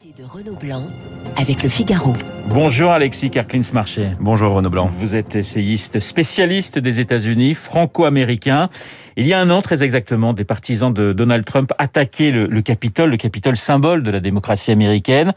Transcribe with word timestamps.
de 0.00 0.24
Renaud 0.24 0.54
Blanc 0.54 0.86
avec 1.36 1.62
le 1.62 1.68
Figaro. 1.68 2.14
Bonjour 2.48 2.90
Alexis 2.90 3.28
Kerklins-Marché. 3.28 4.12
Bonjour 4.18 4.54
Renaud 4.54 4.70
Blanc. 4.70 4.86
Vous 4.86 5.14
êtes 5.14 5.36
essayiste 5.36 5.98
spécialiste 5.98 6.78
des 6.78 7.00
États-Unis, 7.00 7.52
franco-américain. 7.52 8.70
Il 9.16 9.26
y 9.26 9.34
a 9.34 9.40
un 9.40 9.50
an, 9.50 9.60
très 9.60 9.82
exactement, 9.82 10.32
des 10.32 10.44
partisans 10.44 10.90
de 10.94 11.12
Donald 11.12 11.44
Trump 11.44 11.74
attaquaient 11.76 12.30
le, 12.30 12.46
le 12.46 12.62
Capitole, 12.62 13.10
le 13.10 13.18
Capitole 13.18 13.58
symbole 13.58 14.02
de 14.02 14.10
la 14.10 14.20
démocratie 14.20 14.70
américaine. 14.70 15.34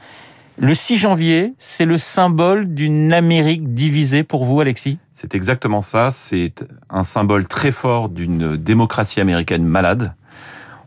Le 0.57 0.73
6 0.73 0.95
janvier, 0.95 1.53
c'est 1.57 1.85
le 1.85 1.97
symbole 1.97 2.73
d'une 2.73 3.11
Amérique 3.11 3.73
divisée 3.73 4.23
pour 4.23 4.45
vous, 4.45 4.61
Alexis? 4.61 4.97
C'est 5.13 5.35
exactement 5.35 5.81
ça. 5.81 6.09
C'est 6.09 6.63
un 6.89 7.03
symbole 7.03 7.47
très 7.47 7.71
fort 7.71 8.07
d'une 8.07 8.55
démocratie 8.55 9.19
américaine 9.19 9.65
malade. 9.65 10.13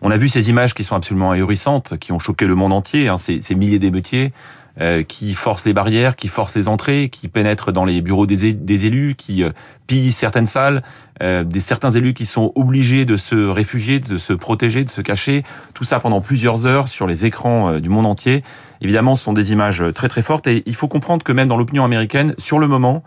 On 0.02 0.10
a 0.10 0.16
vu 0.16 0.28
ces 0.28 0.48
images 0.50 0.74
qui 0.74 0.84
sont 0.84 0.94
absolument 0.94 1.32
ahurissantes, 1.32 1.98
qui 1.98 2.12
ont 2.12 2.18
choqué 2.18 2.46
le 2.46 2.54
monde 2.54 2.72
entier, 2.72 3.08
hein, 3.08 3.18
ces, 3.18 3.40
ces, 3.40 3.54
milliers 3.54 3.78
d'émeutiers 3.78 4.32
euh, 4.80 5.02
qui 5.02 5.34
forcent 5.34 5.64
les 5.64 5.72
barrières, 5.72 6.16
qui 6.16 6.28
forcent 6.28 6.56
les 6.56 6.68
entrées, 6.68 7.08
qui 7.08 7.28
pénètrent 7.28 7.72
dans 7.72 7.84
les 7.84 8.00
bureaux 8.02 8.26
des, 8.26 8.52
des 8.52 8.86
élus, 8.86 9.14
qui 9.16 9.42
euh, 9.42 9.50
pillent 9.86 10.12
certaines 10.12 10.46
salles, 10.46 10.82
euh, 11.22 11.44
des 11.44 11.60
certains 11.60 11.90
élus 11.90 12.14
qui 12.14 12.26
sont 12.26 12.52
obligés 12.54 13.04
de 13.04 13.16
se 13.16 13.34
réfugier, 13.48 14.00
de 14.00 14.18
se 14.18 14.32
protéger, 14.32 14.84
de 14.84 14.90
se 14.90 15.00
cacher, 15.00 15.44
tout 15.74 15.84
ça 15.84 16.00
pendant 16.00 16.20
plusieurs 16.20 16.66
heures 16.66 16.88
sur 16.88 17.06
les 17.06 17.24
écrans 17.24 17.70
euh, 17.70 17.80
du 17.80 17.88
monde 17.88 18.06
entier. 18.06 18.42
Évidemment, 18.82 19.16
ce 19.16 19.24
sont 19.24 19.32
des 19.32 19.52
images 19.52 19.82
très 19.94 20.08
très 20.08 20.22
fortes 20.22 20.46
et 20.46 20.62
il 20.66 20.74
faut 20.74 20.88
comprendre 20.88 21.24
que 21.24 21.32
même 21.32 21.48
dans 21.48 21.56
l'opinion 21.56 21.84
américaine, 21.84 22.34
sur 22.36 22.58
le 22.58 22.68
moment, 22.68 23.02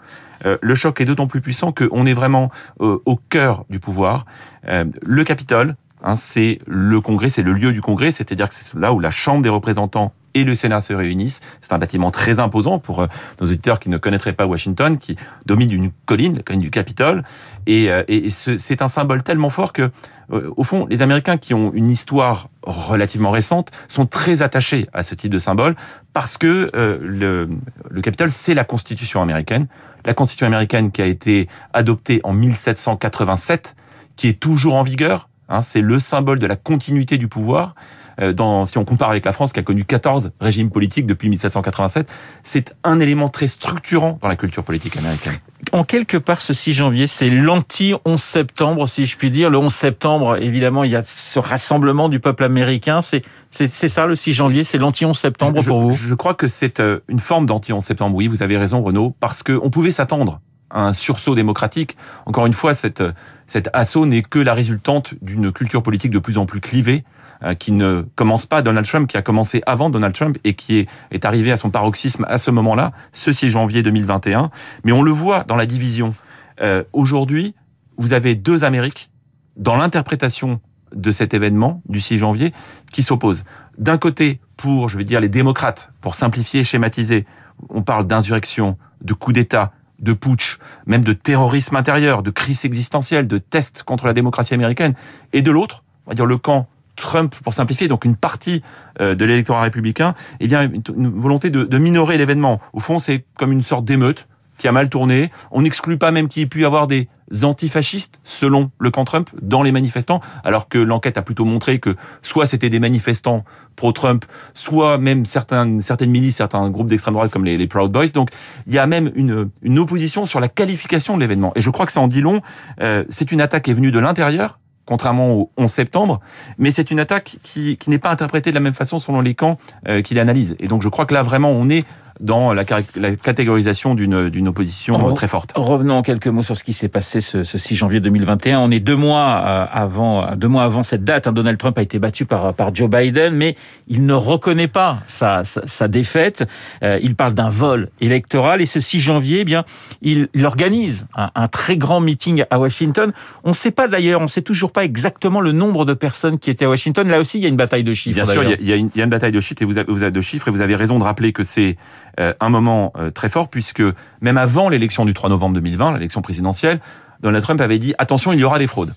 euh, 0.46 0.58
le 0.62 0.74
choc 0.74 1.00
est 1.02 1.06
d'autant 1.06 1.28
plus 1.28 1.42
puissant 1.42 1.72
qu'on 1.72 2.06
est 2.06 2.14
vraiment 2.14 2.50
au 2.80 3.20
cœur 3.30 3.66
du 3.70 3.80
pouvoir. 3.80 4.26
le 4.66 5.24
Capitole, 5.24 5.76
Hein, 6.02 6.16
c'est 6.16 6.60
le 6.66 7.02
Congrès, 7.02 7.30
c'est 7.30 7.42
le 7.42 7.52
lieu 7.52 7.74
du 7.74 7.82
Congrès, 7.82 8.12
c'est-à-dire 8.12 8.48
que 8.48 8.56
c'est 8.56 8.74
là 8.76 8.94
où 8.94 9.00
la 9.00 9.12
Chambre 9.12 9.44
des 9.44 9.50
représentants 9.50 10.14
et 10.34 10.44
le 10.44 10.56
Sénat 10.56 10.82
se 10.82 10.94
réunissent. 10.94 11.42
C'est 11.62 11.74
un 11.74 11.78
bâtiment 11.78 12.12
très 12.12 12.40
imposant 12.40 12.80
pour 12.80 13.02
euh, 13.02 13.08
nos 13.42 13.48
auditeurs 13.48 13.80
qui 13.80 13.90
ne 13.90 13.98
connaîtraient 13.98 14.34
pas 14.34 14.46
Washington, 14.46 14.98
qui 14.98 15.16
domine 15.46 15.72
une 15.72 15.92
colline, 16.06 16.38
la 16.38 16.44
colline 16.44 16.62
du 16.62 16.72
Capitole. 16.72 17.24
Et, 17.66 17.92
euh, 17.92 18.04
et 18.08 18.30
c'est 18.30 18.82
un 18.82 18.88
symbole 18.88 19.24
tellement 19.24 19.50
fort 19.50 19.74
que, 19.74 19.92
euh, 20.32 20.52
au 20.56 20.64
fond, 20.64 20.86
les 20.90 21.02
Américains 21.02 21.38
qui 21.38 21.54
ont 21.54 21.72
une 21.74 21.90
histoire 21.90 22.50
relativement 22.64 23.32
récente 23.32 23.72
sont 23.88 24.06
très 24.06 24.42
attachés 24.42 24.88
à 24.94 25.04
ce 25.04 25.16
type 25.16 25.32
de 25.32 25.40
symbole 25.40 25.76
parce 26.14 26.38
que 26.38 26.70
le, 26.74 27.50
le 27.90 28.02
Capitole, 28.02 28.32
c'est 28.32 28.54
la 28.54 28.64
Constitution 28.64 29.22
américaine. 29.22 29.68
La 30.06 30.14
Constitution 30.14 30.48
américaine 30.48 30.92
qui 30.92 31.02
a 31.02 31.06
été 31.06 31.48
adoptée 31.74 32.20
en 32.24 32.34
1787, 32.34 33.76
qui 34.16 34.28
est 34.28 34.40
toujours 34.40 34.76
en 34.76 34.84
vigueur, 34.84 35.30
Hein, 35.50 35.62
c'est 35.62 35.82
le 35.82 36.00
symbole 36.00 36.40
de 36.40 36.48
la 36.48 36.56
continuité 36.56 37.18
du 37.18 37.28
pouvoir. 37.28 37.76
Euh, 38.22 38.34
dans, 38.34 38.66
si 38.66 38.78
on 38.78 38.86
compare 38.86 39.10
avec 39.10 39.26
la 39.26 39.32
France 39.32 39.54
qui 39.54 39.60
a 39.60 39.64
connu 39.64 39.86
14 39.86 40.32
régimes 40.42 40.70
politiques 40.70 41.08
depuis 41.08 41.30
1787, 41.30 42.10
c'est 42.44 42.76
un 42.84 43.00
élément 43.00 43.30
très 43.30 43.48
structurant 43.48 44.20
dans 44.22 44.28
la 44.28 44.36
culture 44.36 44.64
politique 44.64 44.98
américaine. 44.98 45.36
En 45.72 45.84
quelque 45.84 46.18
part, 46.18 46.42
ce 46.42 46.54
6 46.54 46.74
janvier, 46.74 47.08
c'est 47.08 47.30
l'anti-11 47.30 48.18
septembre, 48.18 48.88
si 48.88 49.06
je 49.06 49.18
puis 49.18 49.32
dire. 49.32 49.50
Le 49.50 49.58
11 49.58 49.74
septembre, 49.74 50.38
évidemment, 50.42 50.84
il 50.84 50.92
y 50.92 50.96
a 50.96 51.02
ce 51.02 51.40
rassemblement 51.40 52.10
du 52.10 52.20
peuple 52.20 52.44
américain. 52.44 53.02
C'est 53.02 53.24
c'est 53.52 53.88
ça 53.88 54.06
le 54.06 54.16
6 54.16 54.34
janvier, 54.34 54.64
c'est 54.64 54.78
l'anti-11 54.78 55.16
septembre 55.16 55.62
je, 55.62 55.68
pour 55.68 55.80
vous? 55.80 55.94
Je 55.94 56.14
crois 56.14 56.36
que 56.36 56.48
c'est 56.48 56.80
euh, 56.80 57.00
une 57.08 57.20
forme 57.20 57.48
d'anti-11 57.48 57.82
septembre. 57.82 58.16
Oui, 58.16 58.28
vous 58.28 58.44
avez 58.44 58.58
raison, 58.58 58.84
Renaud, 58.84 59.16
parce 59.20 59.42
qu'on 59.42 59.72
pouvait 59.72 59.90
s'attendre 59.90 60.40
un 60.72 60.94
sursaut 60.94 61.34
démocratique. 61.34 61.98
Encore 62.28 62.46
une 62.46 62.54
fois, 62.54 62.74
cette, 62.74 63.04
cet 63.50 63.68
assaut 63.74 64.06
n'est 64.06 64.22
que 64.22 64.38
la 64.38 64.54
résultante 64.54 65.16
d'une 65.24 65.52
culture 65.52 65.82
politique 65.82 66.12
de 66.12 66.20
plus 66.20 66.38
en 66.38 66.46
plus 66.46 66.62
clivée, 66.62 67.04
euh, 67.42 67.56
qui 67.56 67.72
ne 67.72 68.06
commence 68.16 68.46
pas 68.46 68.62
Donald 68.62 68.86
Trump, 68.86 69.10
qui 69.10 69.18
a 69.18 69.24
commencé 69.24 69.64
avant 69.66 69.90
Donald 69.90 70.14
Trump 70.14 70.38
et 70.44 70.54
qui 70.54 70.86
est, 71.12 71.26
arrivé 71.26 71.52
à 71.52 71.58
son 71.58 71.72
paroxysme 71.72 72.26
à 72.30 72.38
ce 72.38 72.52
moment-là, 72.52 72.92
ce 73.12 73.32
6 73.32 73.50
janvier 73.50 73.82
2021. 73.82 74.52
Mais 74.84 74.92
on 74.92 75.02
le 75.02 75.10
voit 75.10 75.46
dans 75.46 75.56
la 75.56 75.66
division. 75.66 76.14
Euh, 76.62 76.84
Aujourd'hui, 76.94 77.56
vous 77.98 78.14
avez 78.14 78.36
deux 78.36 78.64
Amériques 78.64 79.10
dans 79.58 79.78
l'interprétation 79.78 80.62
de 80.94 81.12
cet 81.12 81.34
événement 81.34 81.82
du 81.90 82.02
6 82.02 82.20
janvier 82.20 82.54
qui 82.92 83.02
s'opposent. 83.02 83.46
D'un 83.80 83.98
côté, 83.98 84.40
pour, 84.58 84.90
je 84.90 84.98
vais 85.00 85.04
dire, 85.04 85.22
les 85.22 85.30
démocrates, 85.30 85.92
pour 86.02 86.14
simplifier, 86.14 86.64
schématiser, 86.64 87.26
on 87.70 87.82
parle 87.82 88.06
d'insurrection, 88.06 88.78
de 89.02 89.14
coup 89.14 89.34
d'État, 89.34 89.72
de 90.00 90.14
putsch, 90.14 90.58
même 90.86 91.04
de 91.04 91.14
terrorisme 91.14 91.76
intérieur, 91.76 92.24
de 92.24 92.30
crise 92.30 92.66
existentielle, 92.66 93.28
de 93.28 93.38
tests 93.38 93.84
contre 93.84 94.06
la 94.06 94.14
démocratie 94.14 94.54
américaine, 94.54 94.94
et 95.34 95.42
de 95.42 95.52
l'autre, 95.52 95.84
on 96.06 96.12
va 96.12 96.16
dire 96.16 96.26
le 96.26 96.38
camp 96.38 96.68
Trump, 96.96 97.34
pour 97.44 97.54
simplifier, 97.54 97.88
donc 97.88 98.06
une 98.06 98.16
partie 98.16 98.62
euh, 99.00 99.16
de 99.16 99.26
l'électorat 99.26 99.62
républicain, 99.62 100.16
eh 100.40 100.48
bien 100.48 100.70
une 100.96 101.10
volonté 101.10 101.50
de, 101.50 101.64
de 101.64 101.78
minorer 101.78 102.18
l'événement. 102.18 102.60
Au 102.74 102.80
fond, 102.80 103.00
c'est 103.00 103.24
comme 103.38 103.52
une 103.52 103.64
sorte 103.64 103.86
d'émeute 103.86 104.28
qui 104.60 104.68
a 104.68 104.72
mal 104.72 104.90
tourné. 104.90 105.32
On 105.52 105.64
n'exclut 105.64 105.98
pas 105.98 106.12
même 106.12 106.28
qu'il 106.28 106.44
ait 106.44 106.48
pu 106.48 106.62
y 106.62 106.66
avoir 106.66 106.86
des 106.86 107.10
antifascistes, 107.44 108.20
selon 108.24 108.72
le 108.80 108.92
camp 108.92 109.06
Trump, 109.06 109.30
dans 109.42 109.64
les 109.64 109.72
manifestants, 109.72 110.20
alors 110.44 110.68
que 110.68 110.78
l'enquête 110.78 111.18
a 111.18 111.22
plutôt 111.22 111.46
montré 111.46 111.80
que 111.80 111.96
soit 112.22 112.46
c'était 112.46 112.70
des 112.70 112.80
manifestants 112.80 113.44
pro-Trump, 113.76 114.26
soit 114.54 114.98
même 114.98 115.26
certaines, 115.26 115.82
milices, 116.02 116.38
certains 116.38 116.70
groupes 116.70 116.88
d'extrême 116.88 117.14
droite 117.14 117.32
comme 117.32 117.46
les, 117.46 117.58
les, 117.58 117.68
Proud 117.68 117.92
Boys. 117.92 118.08
Donc 118.08 118.30
il 118.68 118.74
y 118.74 118.80
a 118.80 118.88
même 118.88 119.12
une, 119.16 119.50
une 119.62 119.80
opposition 119.80 120.26
sur 120.26 120.40
la 120.40 120.50
qualification 120.50 121.16
de 121.16 121.22
l'événement. 121.22 121.54
Et 121.56 121.62
je 121.62 121.70
crois 121.70 121.86
que 121.86 121.92
ça 121.92 122.02
en 122.02 122.08
dit 122.08 122.22
long. 122.22 122.42
Euh, 122.82 123.04
c'est 123.10 123.32
une 123.32 123.42
attaque 123.42 123.64
qui 123.64 123.72
est 123.72 123.76
venue 123.76 123.92
de 123.92 124.00
l'intérieur, 124.00 124.60
contrairement 124.86 125.34
au 125.36 125.52
11 125.58 125.72
septembre, 125.72 126.20
mais 126.58 126.72
c'est 126.72 126.90
une 126.92 127.00
attaque 127.00 127.38
qui, 127.44 127.78
qui 127.78 127.90
n'est 127.90 128.00
pas 128.00 128.10
interprétée 128.10 128.50
de 128.50 128.56
la 128.56 128.60
même 128.60 128.74
façon 128.74 128.98
selon 129.00 129.22
les 129.22 129.36
camps 129.36 129.60
euh, 129.88 130.02
qui 130.02 130.16
l'analysent. 130.16 130.56
Et 130.60 130.68
donc 130.68 130.82
je 130.82 130.90
crois 130.90 131.06
que 131.06 131.14
là 131.14 131.22
vraiment 131.22 131.52
on 131.52 131.70
est 131.70 131.86
dans 132.20 132.54
la, 132.54 132.64
la 132.96 133.16
catégorisation 133.16 133.96
d'une 133.96 134.48
opposition 134.48 134.98
Re 134.98 135.14
très 135.14 135.28
forte. 135.28 135.54
Revenons 135.56 135.96
en 135.96 136.02
quelques 136.02 136.28
mots 136.28 136.42
sur 136.42 136.58
ce 136.58 136.64
qui 136.64 136.74
s'est 136.74 136.90
passé 136.90 137.22
ce, 137.22 137.44
ce, 137.44 137.58
6 137.58 137.76
janvier 137.76 138.00
2021. 138.00 138.60
On 138.60 138.72
est 138.72 138.80
deux 138.80 138.96
mois 138.96 139.44
euh, 139.46 139.66
avant, 139.72 140.36
deux 140.36 140.48
mois 140.48 140.64
avant 140.64 140.84
cette 140.84 141.04
date. 141.04 141.28
Hein, 141.28 141.32
Donald 141.32 141.58
Trump 141.58 141.78
a 141.78 141.82
été 141.82 142.00
battu 142.00 142.26
par, 142.26 142.54
par 142.54 142.74
Joe 142.74 142.90
Biden, 142.90 143.34
mais 143.36 143.56
il 143.88 144.06
ne 144.06 144.14
reconnaît 144.14 144.68
pas 144.68 145.00
sa, 145.08 145.44
sa, 145.44 145.66
sa 145.66 145.88
défaite. 145.88 146.46
Euh, 146.84 147.00
il 147.02 147.16
parle 147.16 147.34
d'un 147.34 147.50
vol 147.50 147.90
électoral 148.02 148.62
et 148.62 148.66
ce 148.66 148.82
6 148.82 149.00
janvier, 149.00 149.40
eh 149.42 149.46
bien, 149.46 149.64
il, 150.02 150.28
il 150.34 150.46
organise 150.46 151.08
un, 151.16 151.30
un, 151.36 151.48
très 151.48 151.78
grand 151.78 152.00
meeting 152.00 152.44
à 152.50 152.60
Washington. 152.60 153.12
On 153.44 153.50
ne 153.50 153.54
sait 153.54 153.72
pas 153.72 153.88
d'ailleurs, 153.88 154.20
on 154.20 154.24
ne 154.24 154.28
sait 154.28 154.42
toujours 154.42 154.72
pas 154.72 154.84
exactement 154.84 155.42
le 155.42 155.52
nombre 155.52 155.86
de 155.86 155.94
personnes 155.94 156.40
qui 156.40 156.50
étaient 156.50 156.66
à 156.66 156.70
Washington. 156.70 157.08
Là 157.08 157.20
aussi, 157.20 157.38
il 157.38 157.42
y 157.42 157.46
a 157.46 157.50
une 157.50 157.56
bataille 157.56 157.84
de 157.84 157.94
chiffres. 157.94 158.16
Bien 158.16 158.26
sûr, 158.26 158.44
il 158.44 158.68
y, 158.68 158.74
a 158.74 158.76
une, 158.76 158.90
il 158.94 158.98
y 158.98 159.02
a 159.02 159.04
une 159.04 159.10
bataille 159.10 159.32
de 159.32 159.42
chiffres 159.42 159.62
et 159.62 159.66
vous 159.66 159.78
avez, 159.78 159.92
vous 159.92 160.04
avez 160.04 160.12
de 160.12 160.22
chiffres 160.22 160.48
et 160.48 160.52
vous 160.52 160.62
avez 160.62 160.76
raison 160.76 161.00
de 161.00 161.04
rappeler 161.04 161.32
que 161.32 161.44
c'est 161.44 161.70
euh, 161.70 162.09
un 162.18 162.50
moment 162.50 162.94
euh, 162.98 163.12
très 163.12 163.30
fort 163.30 163.50
puisque 163.50 163.84
même 164.22 164.38
avant 164.38 164.70
l'élection 164.70 165.06
du 165.06 165.14
3 165.14 165.30
novembre 165.30 165.56
2020, 165.56 165.94
l'élection 165.94 166.22
présidentielle, 166.22 166.80
Donald 167.22 167.44
Trump 167.44 167.62
avait 167.62 167.80
dit 167.80 167.94
attention, 167.98 168.34
il 168.34 168.40
y 168.40 168.44
aura 168.44 168.60
des 168.60 168.68
fraudes. 168.68 168.94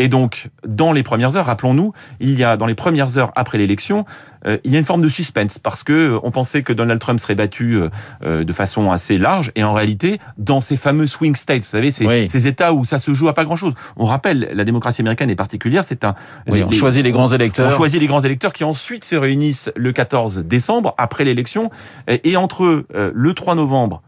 Et 0.00 0.08
donc, 0.08 0.48
dans 0.66 0.92
les 0.94 1.02
premières 1.02 1.36
heures, 1.36 1.44
rappelons-nous, 1.44 1.92
il 2.20 2.38
y 2.38 2.42
a 2.42 2.56
dans 2.56 2.64
les 2.64 2.74
premières 2.74 3.18
heures 3.18 3.32
après 3.36 3.58
l'élection, 3.58 4.06
euh, 4.46 4.56
il 4.64 4.72
y 4.72 4.76
a 4.76 4.78
une 4.78 4.84
forme 4.86 5.02
de 5.02 5.10
suspense 5.10 5.58
parce 5.58 5.84
que 5.84 5.92
euh, 5.92 6.18
on 6.22 6.30
pensait 6.30 6.62
que 6.62 6.72
Donald 6.72 6.98
Trump 6.98 7.20
serait 7.20 7.34
battu 7.34 7.74
euh, 7.74 7.90
euh, 8.24 8.42
de 8.42 8.52
façon 8.54 8.90
assez 8.90 9.18
large, 9.18 9.52
et 9.56 9.62
en 9.62 9.74
réalité, 9.74 10.18
dans 10.38 10.62
ces 10.62 10.78
fameux 10.78 11.06
swing 11.06 11.34
states, 11.34 11.64
vous 11.64 11.68
savez, 11.68 11.90
ces, 11.90 12.06
oui. 12.06 12.30
ces 12.30 12.46
États 12.46 12.72
où 12.72 12.86
ça 12.86 12.98
se 12.98 13.12
joue 13.12 13.28
à 13.28 13.34
pas 13.34 13.44
grand-chose. 13.44 13.74
On 13.98 14.06
rappelle, 14.06 14.48
la 14.54 14.64
démocratie 14.64 15.02
américaine 15.02 15.28
est 15.28 15.36
particulière. 15.36 15.84
C'est 15.84 16.02
un. 16.02 16.14
Oui, 16.46 16.62
on 16.62 16.70
choisit 16.70 17.04
les 17.04 17.12
grands 17.12 17.28
électeurs. 17.28 17.66
On 17.66 17.70
choisit 17.70 18.00
les 18.00 18.06
grands 18.06 18.20
électeurs 18.20 18.54
qui 18.54 18.64
ensuite 18.64 19.04
se 19.04 19.16
réunissent 19.16 19.70
le 19.76 19.92
14 19.92 20.38
décembre 20.38 20.94
après 20.96 21.24
l'élection, 21.24 21.70
et 22.08 22.38
entre 22.38 22.86
le 22.90 23.34
3 23.34 23.54
novembre 23.54 24.00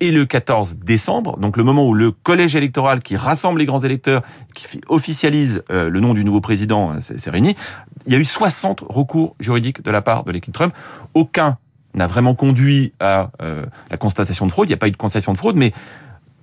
et 0.00 0.10
le 0.10 0.26
14 0.26 0.76
décembre, 0.76 1.38
donc 1.38 1.56
le 1.56 1.64
moment 1.64 1.86
où 1.86 1.94
le 1.94 2.10
collège 2.10 2.54
électoral 2.54 3.02
qui 3.02 3.16
rassemble 3.16 3.58
les 3.58 3.64
grands 3.64 3.80
électeurs, 3.80 4.22
qui 4.54 4.80
officialise 4.88 5.62
euh, 5.70 5.88
le 5.88 6.00
nom 6.00 6.14
du 6.14 6.24
nouveau 6.24 6.40
président, 6.40 6.92
euh, 6.92 7.00
s'est 7.00 7.30
réuni, 7.30 7.56
il 8.06 8.12
y 8.12 8.16
a 8.16 8.18
eu 8.18 8.24
60 8.24 8.84
recours 8.88 9.36
juridiques 9.40 9.82
de 9.82 9.90
la 9.90 10.02
part 10.02 10.24
de 10.24 10.32
l'équipe 10.32 10.52
Trump. 10.52 10.74
Aucun 11.14 11.58
n'a 11.94 12.06
vraiment 12.06 12.34
conduit 12.34 12.92
à 13.00 13.30
euh, 13.42 13.64
la 13.90 13.96
constatation 13.96 14.46
de 14.46 14.52
fraude. 14.52 14.68
Il 14.68 14.70
n'y 14.70 14.74
a 14.74 14.78
pas 14.78 14.88
eu 14.88 14.92
de 14.92 14.96
constatation 14.96 15.32
de 15.32 15.38
fraude, 15.38 15.56
mais 15.56 15.72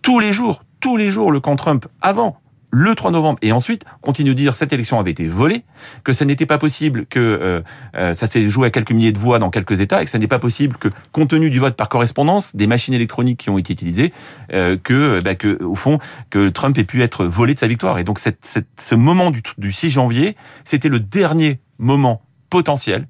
tous 0.02 0.20
les 0.20 0.34
jours, 0.34 0.64
tous 0.80 0.98
les 0.98 1.12
jours, 1.12 1.32
le 1.32 1.40
camp 1.40 1.56
Trump, 1.56 1.86
avant 2.02 2.38
le 2.75 2.96
3 2.96 3.12
novembre 3.12 3.38
et 3.44 3.52
ensuite 3.52 3.86
continue 4.02 4.31
de 4.31 4.34
dire 4.34 4.56
cette 4.56 4.74
élection 4.74 5.00
avait 5.00 5.12
été 5.12 5.28
volée, 5.28 5.64
que 6.04 6.12
ce 6.12 6.24
n'était 6.24 6.48
pas 6.48 6.58
possible 6.58 7.06
que 7.06 7.20
euh, 7.20 7.62
euh, 7.96 8.16
ça 8.16 8.25
s'est 8.25 8.50
joué 8.50 8.68
à 8.68 8.72
quelques 8.72 8.92
milliers 8.92 9.12
de 9.12 9.20
voix 9.20 9.38
dans 9.38 9.52
quelques 9.52 9.80
États 9.80 10.02
et 10.02 10.06
que 10.06 10.10
ce 10.10 10.18
n'est 10.18 10.28
pas 10.28 10.40
possible 10.40 10.75
que 10.78 10.88
compte 11.12 11.30
tenu 11.30 11.52
du 11.52 11.60
vote 11.60 11.75
par 11.75 11.88
correspondance, 11.88 12.56
des 12.56 12.66
machines 12.66 12.96
électroniques 12.96 13.42
qui 13.42 13.52
ont 13.52 13.60
été 13.60 13.74
utilisées, 13.74 14.12
euh, 14.54 14.75
que, 14.75 15.22
bah, 15.22 15.36
que 15.36 15.62
au 15.64 15.75
fond 15.75 16.00
que 16.31 16.50
Trump 16.50 16.75
ait 16.80 16.84
pu 16.84 17.04
être 17.04 17.25
volé 17.25 17.54
de 17.54 17.60
sa 17.60 17.68
victoire. 17.68 18.00
Et 18.00 18.04
donc 18.04 18.18
ce 18.18 18.96
moment 18.96 19.30
du, 19.30 19.44
du 19.60 19.72
6 19.72 19.92
janvier, 19.92 20.36
c'était 20.66 20.90
le 20.90 21.00
dernier 21.00 21.60
moment 21.78 22.24
potentiel 22.50 23.08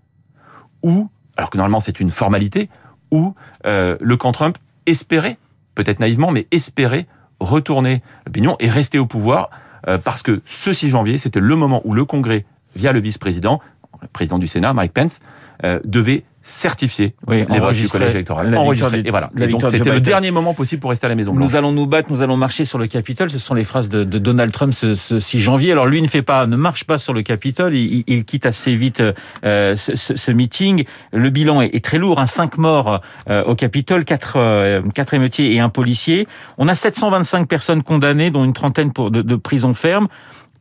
où, 0.84 1.08
alors 1.38 1.50
que 1.50 1.56
normalement 1.56 1.80
c'est 1.80 2.02
une 2.02 2.12
formalité, 2.12 2.70
où 3.12 3.34
le 3.64 4.16
camp 4.16 4.34
Trump 4.34 4.58
espérait, 4.88 5.38
peut-être 5.74 6.02
naïvement, 6.02 6.32
mais 6.32 6.48
espérait 6.52 7.08
retourner 7.44 8.02
l'opinion 8.26 8.56
et 8.60 8.70
rester 8.70 9.00
au 9.00 9.06
pouvoir 9.06 9.50
euh, 9.88 9.98
parce 9.98 10.22
que 10.22 10.42
ce 10.46 10.74
6 10.74 10.90
janvier, 10.90 11.18
c'était 11.18 11.40
le 11.40 11.56
moment 11.56 11.82
où 11.84 11.94
le 11.94 12.06
Congrès, 12.06 12.46
via 12.76 12.92
le 12.92 13.00
vice-président, 13.00 13.60
le 14.02 14.08
président 14.08 14.40
du 14.40 14.48
Sénat, 14.48 14.74
Mike 14.74 14.94
Pence, 14.94 15.20
euh, 15.64 15.80
devait 15.84 16.24
certifier 16.44 17.16
Oui, 17.26 17.46
les 17.50 17.60
votes 17.60 17.74
du 17.74 17.88
collège 17.88 18.12
électoral. 18.14 18.52
du- 18.52 19.08
Et 19.08 19.10
voilà. 19.10 19.32
Et 19.40 19.48
donc 19.48 19.62
c'était 19.68 19.90
le 19.92 20.02
dernier 20.02 20.30
moment 20.30 20.54
possible 20.54 20.82
pour 20.82 20.90
rester 20.90 21.06
à 21.06 21.10
la 21.10 21.16
Maison 21.16 21.34
Blanche. 21.34 21.50
Nous 21.50 21.56
allons 21.56 21.72
nous 21.72 21.88
battre, 21.88 22.10
nous 22.12 22.22
allons 22.22 22.36
marcher 22.38 22.66
sur 22.66 22.78
le 22.78 22.88
Capitole. 22.88 23.30
Ce 23.30 23.40
sont 23.40 23.54
les 23.54 23.64
phrases 23.64 23.88
de, 23.88 24.04
de 24.04 24.20
Donald 24.20 24.52
Trump 24.52 24.74
ce, 24.74 24.94
ce 24.94 25.20
6 25.20 25.40
janvier. 25.40 25.72
Alors 25.72 25.86
lui 25.88 26.02
ne 26.02 26.08
fait 26.08 26.22
pas, 26.22 26.46
ne 26.46 26.58
marche 26.58 26.84
pas 26.84 26.98
sur 26.98 27.14
le 27.14 27.22
Capitole. 27.22 27.74
Il, 27.76 28.26
quitte 28.26 28.46
assez 28.46 28.76
vite 28.76 29.02
euh, 29.46 29.76
ce, 29.76 30.32
meeting. 30.32 30.84
Le 31.14 31.30
bilan 31.30 31.62
est, 31.62 31.74
est 31.76 31.84
très 31.84 31.98
lourd. 31.98 32.20
Hein, 32.20 32.26
cinq 32.26 32.58
morts 32.58 33.00
euh, 33.30 33.44
au 33.46 33.56
Capitole, 33.56 34.04
quatre, 34.04 34.34
euh, 34.36 34.82
quatre 34.94 35.14
émeutiers 35.14 35.54
et 35.56 35.60
un 35.62 35.70
policier. 35.70 36.28
On 36.58 36.68
a 36.68 36.76
725 36.76 37.48
personnes 37.48 37.84
condamnées, 37.84 38.32
dont 38.32 38.44
une 38.44 38.54
trentaine 38.54 38.92
pour 38.92 39.12
de, 39.12 39.22
de 39.22 39.36
prison 39.38 39.74
ferme. 39.74 40.08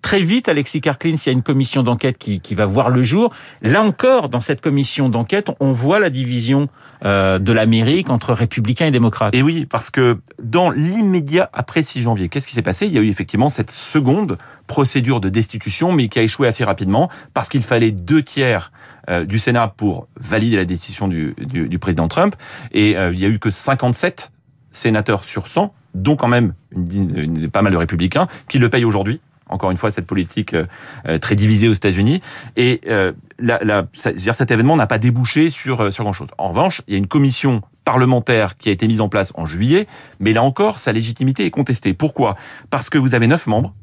Très 0.03 0.21
vite, 0.21 0.49
Alexis 0.49 0.81
Karklin, 0.81 1.15
il 1.15 1.27
y 1.27 1.29
a 1.29 1.33
une 1.33 1.45
commission 1.45 1.85
d'enquête 1.85 2.19
qui, 2.19 2.41
qui 2.41 2.55
va 2.57 2.67
voir 2.67 2.91
le 2.91 3.03
jour. 3.05 3.33
Là 3.63 3.83
encore, 3.83 4.29
dans 4.29 4.41
cette 4.41 4.61
commission 4.61 5.09
d'enquête, 5.09 5.51
on 5.61 5.73
voit 5.73 6.01
la 6.01 6.11
division 6.11 6.69
euh, 7.05 7.39
de 7.39 7.53
l'Amérique 7.53 8.11
entre 8.11 8.33
républicains 8.33 8.87
et 8.87 8.91
démocrates. 8.91 9.33
Et 9.35 9.43
oui, 9.43 9.65
parce 9.65 9.91
que 9.91 10.19
dans 10.43 10.71
l'immédiat 10.73 11.49
après 11.53 11.83
6 11.85 12.03
janvier, 12.03 12.29
qu'est-ce 12.29 12.49
qui 12.49 12.55
s'est 12.55 12.63
passé? 12.63 12.87
Il 12.87 12.93
y 12.93 12.99
a 12.99 13.01
eu 13.01 13.09
effectivement 13.09 13.49
cette 13.49 13.71
seconde 13.71 14.39
procédure 14.67 15.21
de 15.21 15.29
destitution, 15.29 15.93
mais 15.93 16.09
qui 16.09 16.19
a 16.19 16.23
échoué 16.23 16.49
assez 16.49 16.65
rapidement, 16.65 17.09
parce 17.33 17.49
qu'il 17.49 17.63
fallait 17.63 17.93
deux 17.93 18.23
tiers 18.23 18.73
euh, 19.09 19.25
du 19.25 19.39
Sénat 19.39 19.69
pour 19.77 20.09
valider 20.21 20.57
la 20.57 20.65
décision 20.65 21.07
du, 21.07 21.35
du, 21.39 21.69
du 21.69 21.79
président 21.79 22.09
Trump, 22.09 22.35
et 22.73 22.97
euh, 22.97 23.13
il 23.15 23.21
y 23.21 23.25
a 23.25 23.29
eu 23.29 23.39
que 23.39 23.51
57 23.53 24.33
sénateurs 24.73 25.25
sur 25.25 25.47
100, 25.47 25.73
dont 25.95 26.17
quand 26.17 26.29
même 26.29 26.55
une, 26.75 27.17
une- 27.19 27.51
pas 27.51 27.63
mal 27.63 27.73
de 27.73 27.77
républicains, 27.79 28.27
qui 28.49 28.59
le 28.59 28.69
payent 28.69 28.85
aujourd'hui. 28.85 29.21
Encore 29.53 29.71
une 29.71 29.77
fois, 29.77 29.91
cette 29.91 30.07
politique 30.07 30.55
euh, 30.55 30.67
euh, 31.07 31.19
très 31.19 31.37
divisée 31.37 31.69
aux 31.69 31.73
États-Unis. 31.73 32.23
Et 32.57 32.81
euh, 32.89 33.13
la, 33.39 33.63
la, 33.63 33.87
dire, 34.15 34.35
cet 34.35 34.51
événement 34.51 34.77
n'a 34.77 34.87
pas 34.87 34.99
débouché 34.99 35.51
sur, 35.51 35.93
sur 35.93 36.05
grand-chose. 36.05 36.29
En 36.39 36.49
revanche, 36.49 36.83
il 36.89 36.93
y 36.93 36.97
a 36.97 36.99
une 36.99 37.07
commission 37.07 37.63
parlementaire 37.85 38.57
qui 38.57 38.69
a 38.69 38.73
été 38.73 38.87
mise 38.87 39.01
en 39.01 39.09
place 39.09 39.33
en 39.35 39.45
juillet, 39.45 39.87
mais 40.21 40.33
là 40.33 40.43
encore, 40.43 40.79
sa 40.79 40.93
légitimité 40.93 41.45
est 41.45 41.51
contestée. 41.51 41.95
Pourquoi? 41.95 42.37
Parce 42.71 42.89
que 42.89 42.99
vous 42.99 43.15
avez 43.15 43.27
neuf 43.27 43.47
membres. 43.47 43.75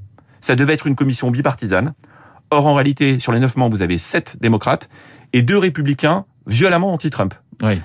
Ça 0.42 0.56
devait 0.56 0.74
être 0.74 0.88
une 0.88 0.96
commission 0.96 1.30
bipartisane. 1.32 1.94
Or, 2.50 2.66
en 2.66 2.74
réalité, 2.74 3.20
sur 3.20 3.32
les 3.32 3.40
neuf 3.40 3.58
membres, 3.58 3.76
vous 3.76 3.84
avez 3.84 3.98
sept 3.98 4.38
démocrates 4.42 4.90
et 5.34 5.42
deux 5.42 5.58
républicains 5.58 6.26
violemment 6.48 6.94
anti-Trump. 6.94 7.36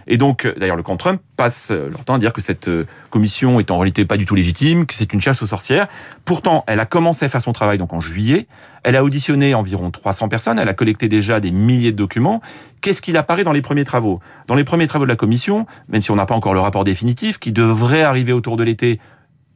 Et 0.06 0.16
donc, 0.16 0.44
euh, 0.44 0.54
d'ailleurs, 0.56 0.76
le 0.76 0.82
camp 0.82 0.96
Trump 0.96 1.20
passe 1.36 1.70
euh, 1.70 1.88
leur 1.90 2.04
temps 2.04 2.14
à 2.14 2.18
dire 2.18 2.32
que 2.32 2.40
cette 2.40 2.68
euh, 2.68 2.86
commission 3.10 3.58
est 3.58 3.70
en 3.70 3.78
réalité 3.78 4.04
pas 4.04 4.16
du 4.16 4.24
tout 4.24 4.34
légitime, 4.34 4.86
que 4.86 4.94
c'est 4.94 5.12
une 5.12 5.20
chasse 5.20 5.42
aux 5.42 5.46
sorcières. 5.46 5.88
Pourtant, 6.24 6.64
elle 6.66 6.80
a 6.80 6.86
commencé 6.86 7.24
à 7.24 7.28
faire 7.28 7.42
son 7.42 7.52
travail 7.52 7.78
donc 7.78 7.92
en 7.92 8.00
juillet. 8.00 8.46
Elle 8.84 8.96
a 8.96 9.02
auditionné 9.02 9.54
environ 9.54 9.90
300 9.90 10.28
personnes. 10.28 10.58
Elle 10.58 10.68
a 10.68 10.74
collecté 10.74 11.08
déjà 11.08 11.40
des 11.40 11.50
milliers 11.50 11.90
de 11.90 11.96
documents. 11.96 12.40
Qu'est-ce 12.82 13.02
qu'il 13.02 13.16
apparaît 13.16 13.44
dans 13.44 13.52
les 13.52 13.62
premiers 13.62 13.84
travaux? 13.84 14.20
Dans 14.46 14.54
les 14.54 14.64
premiers 14.64 14.86
travaux 14.86 15.06
de 15.06 15.10
la 15.10 15.16
commission, 15.16 15.66
même 15.88 16.02
si 16.02 16.10
on 16.10 16.16
n'a 16.16 16.26
pas 16.26 16.34
encore 16.34 16.54
le 16.54 16.60
rapport 16.60 16.84
définitif, 16.84 17.38
qui 17.38 17.50
devrait 17.50 18.02
arriver 18.02 18.32
autour 18.32 18.56
de 18.56 18.62
l'été, 18.62 19.00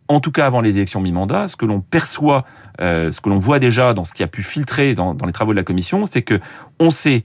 en 0.09 0.21
tout 0.21 0.33
cas 0.33 0.47
avant 0.47 0.63
les 0.63 0.71
élections 0.71 1.01
mi-mandat, 1.01 1.49
ce 1.49 1.57
que 1.57 1.67
l'on 1.67 1.81
perçoit, 1.81 2.45
ce 2.81 3.21
que 3.21 3.29
l'on 3.29 3.39
voit 3.39 3.59
déjà 3.59 3.93
dans 3.93 4.05
ce 4.05 4.15
qui 4.15 4.23
a 4.23 4.27
pu 4.29 4.43
filtrer 4.43 4.95
dans, 4.95 5.13
dans 5.13 5.27
les 5.27 5.33
travaux 5.33 5.53
de 5.53 5.59
la 5.59 5.65
commission, 5.65 6.07
c'est 6.07 6.23
que 6.23 6.41
on 6.81 6.91
sait 6.91 7.25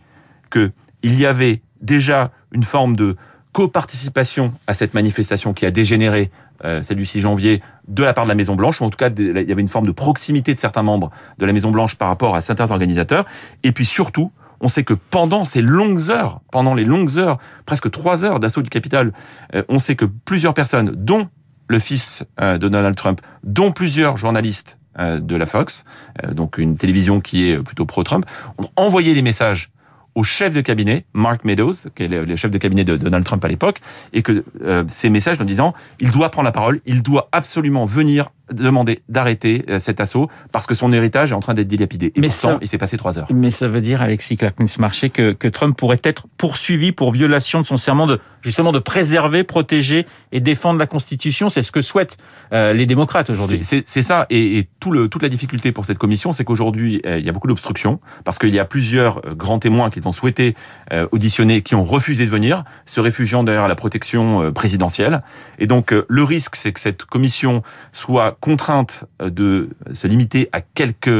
que 0.50 0.72
il 1.04 1.18
y 1.18 1.26
avait 1.26 1.62
déjà 1.84 2.32
une 2.52 2.64
forme 2.64 2.96
de 2.96 3.16
coparticipation 3.52 4.52
à 4.66 4.74
cette 4.74 4.96
manifestation 4.96 5.54
qui 5.54 5.66
a 5.68 5.72
dégénéré, 5.72 6.32
euh, 6.66 6.82
celle 6.82 6.98
du 6.98 7.06
6 7.06 7.22
janvier, 7.22 7.62
de 7.88 8.04
la 8.04 8.14
part 8.14 8.24
de 8.24 8.30
la 8.30 8.36
Maison 8.36 8.56
Blanche, 8.56 8.82
ou 8.82 8.86
en 8.86 8.90
tout 8.90 8.98
cas 8.98 9.10
il 9.16 9.48
y 9.48 9.52
avait 9.52 9.62
une 9.62 9.70
forme 9.70 9.86
de 9.86 9.92
proximité 9.92 10.54
de 10.54 10.60
certains 10.60 10.82
membres 10.82 11.12
de 11.38 11.46
la 11.46 11.54
Maison 11.54 11.70
Blanche 11.70 11.96
par 11.96 12.08
rapport 12.08 12.36
à 12.36 12.42
certains 12.42 12.72
organisateurs, 12.72 13.26
et 13.62 13.72
puis 13.72 13.86
surtout, 13.86 14.32
on 14.64 14.70
sait 14.70 14.84
que 14.84 14.94
pendant 14.94 15.46
ces 15.46 15.62
longues 15.62 16.10
heures, 16.10 16.40
pendant 16.52 16.74
les 16.74 16.86
longues 16.86 17.18
heures, 17.18 17.38
presque 17.66 17.92
trois 17.92 18.24
heures 18.24 18.40
d'assaut 18.40 18.62
du 18.62 18.70
Capitole, 18.70 19.12
euh, 19.54 19.64
on 19.68 19.78
sait 19.78 19.96
que 19.96 20.06
plusieurs 20.06 20.54
personnes, 20.54 20.94
dont 20.96 21.28
le 21.68 21.80
fils 21.80 22.24
euh, 22.42 22.58
de 22.58 22.70
Donald 22.70 22.96
Trump, 22.96 23.22
dont 23.44 23.72
plusieurs 23.72 24.16
journalistes 24.16 24.78
euh, 25.00 25.20
de 25.20 25.36
la 25.36 25.46
Fox, 25.46 25.84
donc 26.32 26.58
une 26.58 26.78
télévision 26.78 27.20
qui 27.20 27.50
est 27.50 27.58
plutôt 27.58 27.86
pro-Trump, 27.86 28.26
ont 28.58 28.70
envoyé 28.78 29.14
des 29.14 29.22
messages 29.22 29.70
au 30.16 30.24
chef 30.24 30.54
de 30.54 30.62
cabinet, 30.62 31.06
Mark 31.14 31.44
Meadows, 31.44 31.74
qui 31.96 32.04
est 32.04 32.08
le, 32.08 32.36
chef 32.36 32.52
de 32.52 32.58
cabinet 32.58 32.84
de 32.84 32.98
Donald 32.98 33.26
Trump 33.26 33.44
à 33.44 33.48
l'époque, 33.48 33.80
et 34.14 34.22
que 34.22 34.44
euh, 34.64 34.84
ces 34.88 35.10
messages 35.10 35.40
en 35.42 35.46
disant 35.46 35.74
il 36.00 36.12
doit 36.12 36.30
prendre 36.30 36.46
la 36.46 36.52
parole, 36.52 36.82
il 36.86 37.02
doit 37.02 37.30
absolument 37.32 37.86
venir 37.86 38.30
demander 38.52 39.02
d'arrêter 39.10 39.64
euh, 39.70 39.80
cet 39.80 40.02
assaut 40.02 40.30
parce 40.52 40.68
que 40.68 40.76
son 40.76 40.92
héritage 40.92 41.32
est 41.32 41.36
en 41.36 41.40
train 41.40 41.54
d'être 41.54 41.68
dilapidé. 41.68 42.08
Et 42.08 42.20
Mais 42.20 42.28
pourtant, 42.28 42.50
ça- 42.50 42.58
il 42.62 42.68
s'est 42.68 42.78
passé 42.78 42.98
trois 42.98 43.18
heures. 43.18 43.26
Mais 43.34 43.50
ça 43.50 43.68
veut 43.70 43.80
dire, 43.82 44.02
Alexis 44.02 44.36
Clarkins-Marché, 44.36 45.10
que, 45.10 45.32
que 45.32 45.48
Trump 45.48 45.76
pourrait 45.78 46.02
être 46.04 46.28
poursuivi 46.38 46.92
pour 46.92 47.12
violation 47.12 47.62
de 47.62 47.66
son 47.66 47.78
serment 47.78 48.06
de 48.06 48.20
justement 48.42 48.74
de 48.74 48.80
préserver, 48.80 49.44
protéger 49.46 50.06
et 50.34 50.42
défendre 50.42 50.78
la 50.78 50.86
Constitution. 50.88 51.48
C'est 51.48 51.62
ce 51.64 51.72
que 51.72 51.82
souhaitent 51.82 52.18
euh, 52.52 52.74
les 52.74 52.86
démocrates 52.86 53.30
aujourd'hui. 53.30 53.60
C'est- 53.64 54.02
ça, 54.02 54.28
et, 54.30 54.58
et 54.60 54.68
tout 54.82 54.92
le, 54.92 55.08
toute 55.08 55.24
la 55.24 55.30
difficulté 55.30 55.72
pour 55.72 55.86
cette 55.86 55.98
commission, 55.98 56.34
c'est 56.34 56.44
qu'aujourd'hui, 56.44 57.02
euh, 57.06 57.18
il 57.20 57.26
y 57.26 57.30
a 57.30 57.32
beaucoup 57.32 57.48
d'obstructions, 57.48 58.02
parce 58.26 58.38
qu'il 58.38 58.54
y 58.54 58.60
a 58.60 58.66
plusieurs 58.66 59.26
euh, 59.26 59.34
grands 59.34 59.60
témoins 59.60 59.90
qui 59.90 60.02
ont 60.08 60.12
souhaité 60.12 60.56
euh, 60.92 61.08
auditionner, 61.12 61.62
qui 61.62 61.76
ont 61.76 61.84
refusé 61.84 62.26
de 62.26 62.32
venir, 62.32 62.64
se 62.86 63.00
réfugiant 63.00 63.44
derrière 63.44 63.68
la 63.68 63.76
protection 63.76 64.44
euh, 64.44 64.52
présidentielle. 64.52 65.22
Et 65.60 65.68
donc, 65.68 65.94
euh, 65.94 66.06
le 66.10 66.24
risque, 66.24 66.56
c'est 66.56 66.72
que 66.72 66.80
cette 66.80 67.06
commission 67.06 67.64
soit 67.92 68.38
contrainte 68.40 69.06
de 69.20 69.70
se 69.92 70.08
limiter 70.08 70.50
à 70.52 70.62
quelques 70.62 71.12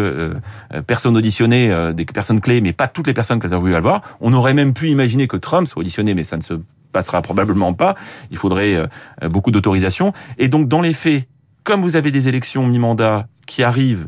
personnes 0.88 1.18
auditionnées, 1.18 1.94
des 1.94 2.06
personnes 2.06 2.42
clés, 2.42 2.62
mais 2.62 2.74
pas 2.74 2.88
toutes 2.88 3.08
les 3.08 3.14
personnes 3.14 3.40
qu'elles 3.40 3.56
ont 3.56 3.60
voulu 3.60 3.76
avoir. 3.76 4.02
On 4.22 4.34
aurait 4.34 4.54
même 4.54 4.74
pu 4.74 4.90
imaginer 4.90 5.28
que 5.28 5.38
Trump 5.38 5.68
soit 5.68 5.82
auditionné, 5.82 6.14
mais 6.14 6.24
ça 6.24 6.38
ne 6.38 6.42
se 6.42 6.54
passera 6.92 7.22
probablement 7.22 7.74
pas. 7.74 7.96
Il 8.32 8.38
faudrait 8.38 8.88
beaucoup 9.30 9.52
d'autorisation. 9.52 10.14
Et 10.38 10.48
donc, 10.48 10.68
dans 10.68 10.82
les 10.82 10.94
faits, 10.94 11.28
comme 11.64 11.82
vous 11.82 11.96
avez 11.96 12.12
des 12.12 12.28
élections 12.28 12.66
mi-mandat 12.66 13.28
qui 13.46 13.64
arrivent 13.64 14.08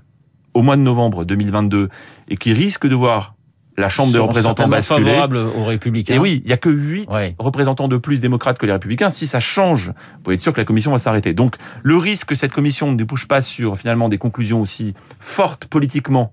au 0.56 0.62
mois 0.62 0.77
de 0.77 0.81
novembre 0.81 1.25
2022 1.25 1.89
et 2.30 2.38
qui 2.38 2.54
risquent 2.54 2.88
de 2.88 2.95
voir 2.95 3.35
la 3.77 3.89
Chambre 3.89 4.12
des 4.12 4.19
représentants 4.19 4.63
certainement 4.63 4.77
basculer. 4.77 5.04
favorables 5.06 5.38
aux 5.38 5.66
républicains. 5.66 6.16
Et 6.16 6.19
oui, 6.19 6.42
il 6.45 6.50
y 6.50 6.54
a 6.54 6.57
que 6.57 6.69
8 6.69 7.10
Ouais. 7.13 7.36
représentants 7.39 7.88
de 7.88 7.98
plus 7.98 8.22
démocrates 8.22 8.57
que 8.57 8.66
les 8.66 8.72
républicains. 8.72 9.10
Si 9.10 9.27
ça 9.27 9.39
change, 9.39 9.89
vous 9.89 10.22
pouvez 10.24 10.36
être 10.36 10.42
sûr 10.42 10.54
que 10.54 10.62
la 10.62 10.66
commission 10.66 10.92
va 10.92 10.98
s'arrêter. 10.98 11.33
Donc, 11.33 11.56
le 11.83 11.98
risque 11.98 12.30
que 12.30 12.36
cette 12.36 12.54
commission 12.54 12.92
ne 12.92 12.98
débouche 12.98 13.27
pas 13.27 13.42
sur 13.42 13.77
finalement 13.77 14.07
des 14.10 14.18
conclusions 14.18 14.62
aussi 14.62 14.94
fortes 15.19 15.66
politiquement 15.66 16.31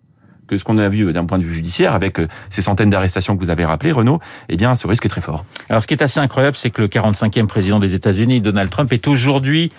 que 0.49 0.57
ce 0.57 0.65
qu'on 0.65 0.77
a 0.77 0.89
vu 0.89 1.11
d'un 1.13 1.25
point 1.25 1.39
de 1.39 1.45
vue 1.45 1.55
judiciaire 1.55 1.95
avec 1.95 2.19
euh, 2.19 2.27
ces 2.51 2.63
centaines 2.63 2.91
d'arrestations 2.91 3.37
que 3.37 3.43
vous 3.43 3.49
avez 3.51 3.65
rappelées, 3.65 3.93
Renaud, 3.93 4.19
eh 4.49 4.57
bien, 4.57 4.75
ce 4.75 4.87
risque 4.87 5.07
est 5.07 5.09
très 5.09 5.21
fort. 5.21 5.45
Alors, 5.71 5.83
ce 5.83 5.87
qui 5.87 5.95
est 5.95 6.03
assez 6.03 6.21
incroyable, 6.21 6.57
c'est 6.57 6.69
que 6.71 6.83
le 6.83 6.89
45e 6.89 7.47
président 7.47 7.79
des 7.79 7.95
États-Unis, 7.95 8.41
Donald 8.41 8.69
Trump, 8.69 8.93
est 8.93 9.07
aujourd'hui 9.09 9.73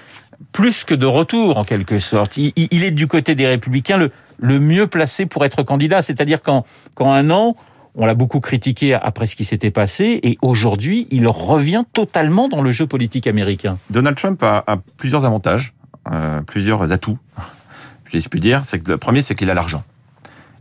plus 0.51 0.83
que 0.83 0.95
de 0.95 1.05
retour, 1.05 1.57
en 1.57 1.63
quelque 1.63 1.99
sorte. 1.99 2.37
Il, 2.37 2.83
est 2.83 2.91
du 2.91 3.07
côté 3.07 3.35
des 3.35 3.47
républicains 3.47 3.97
le, 3.97 4.59
mieux 4.59 4.87
placé 4.87 5.25
pour 5.25 5.45
être 5.45 5.63
candidat. 5.63 6.01
C'est-à-dire 6.01 6.41
qu'en 6.41 6.63
un 6.99 7.29
an, 7.29 7.55
on 7.95 8.05
l'a 8.05 8.13
beaucoup 8.13 8.39
critiqué 8.39 8.93
après 8.93 9.27
ce 9.27 9.35
qui 9.35 9.45
s'était 9.45 9.71
passé, 9.71 10.19
et 10.23 10.37
aujourd'hui, 10.41 11.07
il 11.11 11.27
revient 11.27 11.83
totalement 11.93 12.49
dans 12.49 12.61
le 12.61 12.71
jeu 12.71 12.87
politique 12.87 13.27
américain. 13.27 13.77
Donald 13.89 14.17
Trump 14.17 14.41
a, 14.43 14.63
plusieurs 14.97 15.25
avantages, 15.25 15.73
euh, 16.11 16.41
plusieurs 16.41 16.91
atouts, 16.91 17.19
je 18.13 18.27
puis 18.27 18.39
dire. 18.39 18.65
C'est 18.65 18.79
que 18.79 18.91
le 18.91 18.97
premier, 18.97 19.21
c'est 19.21 19.35
qu'il 19.35 19.49
a 19.49 19.53
l'argent. 19.53 19.83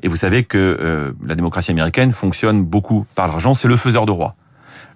Et 0.03 0.09
vous 0.09 0.17
savez 0.17 0.45
que 0.45 0.59
euh, 0.59 1.13
la 1.25 1.35
démocratie 1.35 1.71
américaine 1.71 2.11
fonctionne 2.11 2.63
beaucoup 2.65 3.07
par 3.15 3.29
l'argent. 3.29 3.55
C'est 3.55 3.69
le 3.69 3.77
faiseur 3.77 4.05
de 4.05 4.11
roi. 4.11 4.35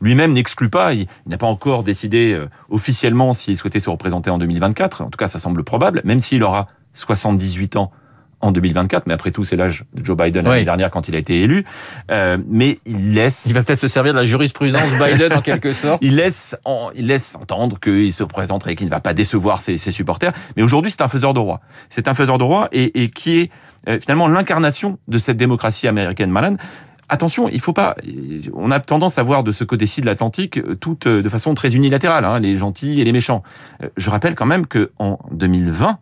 Lui-même 0.01 0.33
n'exclut 0.33 0.69
pas, 0.71 0.93
il, 0.95 1.01
il 1.01 1.29
n'a 1.31 1.39
pas 1.39 1.47
encore 1.47 1.83
décidé 1.83 2.33
euh, 2.33 2.49
officiellement 2.69 3.35
s'il 3.35 3.57
souhaitait 3.57 3.81
se 3.81 3.91
représenter 3.91 4.31
en 4.31 4.39
2024. 4.39 5.03
En 5.03 5.11
tout 5.11 5.17
cas, 5.19 5.29
ça 5.29 5.39
semble 5.39 5.65
probable, 5.65 6.01
même 6.05 6.21
s'il 6.21 6.43
aura 6.43 6.67
78 6.93 7.77
ans 7.77 7.91
en 8.41 8.53
2024. 8.53 9.07
Mais 9.07 9.15
après 9.15 9.31
tout, 9.31 9.45
c'est 9.45 9.57
l'âge 9.57 9.85
de 9.95 10.05
Joe 10.05 10.15
Biden 10.17 10.45
l'année 10.45 10.59
Oui. 10.59 10.65
dernière 10.65 10.91
quand 10.91 11.09
il 11.09 11.15
a 11.15 11.19
été 11.19 11.41
élu. 11.41 11.65
Euh, 12.11 12.37
mais 12.47 12.79
il 12.85 13.15
laisse 13.15 13.47
Il 13.47 13.55
va 13.55 13.63
peut-être 13.63 13.79
se 13.79 13.89
servir 13.89 14.13
de 14.13 14.19
la 14.19 14.25
jurisprudence 14.27 14.91
Biden 15.01 15.33
en 15.33 15.41
quelque 15.41 15.73
sorte. 15.73 15.99
il 16.03 16.17
laisse, 16.17 16.55
en- 16.67 16.91
il 16.95 17.07
laisse 17.07 17.35
entendre 17.37 17.81
qu'il 17.81 18.13
se 18.13 18.23
présenterait, 18.25 18.77
qu'il 18.77 18.87
ne 18.87 18.91
va 18.91 19.01
pas 19.01 19.15
décevoir 19.15 19.63
ses, 19.63 19.79
ses 19.79 19.91
supporters. 19.91 20.33
Mais 20.57 20.63
aujourd'hui, 20.63 20.91
c'est 20.91 21.01
un 21.03 21.09
faiseur 21.09 21.33
de 21.33 21.41
roi. 21.41 21.61
C'est 21.89 22.09
un 22.09 22.15
faiseur 22.15 22.37
de 22.37 22.45
roi 22.45 22.69
et, 22.73 23.03
et 23.03 23.09
qui 23.09 23.39
est 23.39 23.51
euh, 23.89 23.99
finalement 24.01 24.29
l'incarnation 24.29 24.99
de 25.09 25.19
cette 25.19 25.39
démocratie 25.39 25.89
américaine 25.89 26.31
malade. 26.31 26.59
Attention, 27.09 27.49
il 27.49 27.61
faut 27.61 27.73
pas. 27.73 27.95
On 28.53 28.71
a 28.71 28.81
tendance 28.81 29.19
à 29.19 29.23
voir 29.23 29.45
de 29.45 29.53
ce 29.53 29.63
côté-ci 29.63 30.01
de 30.01 30.07
l'Atlantique 30.07 30.59
euh, 30.59 30.75
tout 30.75 30.99
euh, 31.07 31.23
de 31.23 31.29
façon 31.29 31.55
très 31.55 31.75
unilatérale, 31.75 32.25
hein, 32.25 32.41
les 32.41 32.57
gentils 32.57 33.01
et 33.01 33.05
les 33.05 33.13
méchants. 33.13 33.43
Euh, 33.83 33.89
Je 33.97 34.11
rappelle 34.11 34.35
quand 34.35 34.47
même 34.47 34.67
que 34.67 34.91
en 34.99 35.19
2020, 35.31 35.99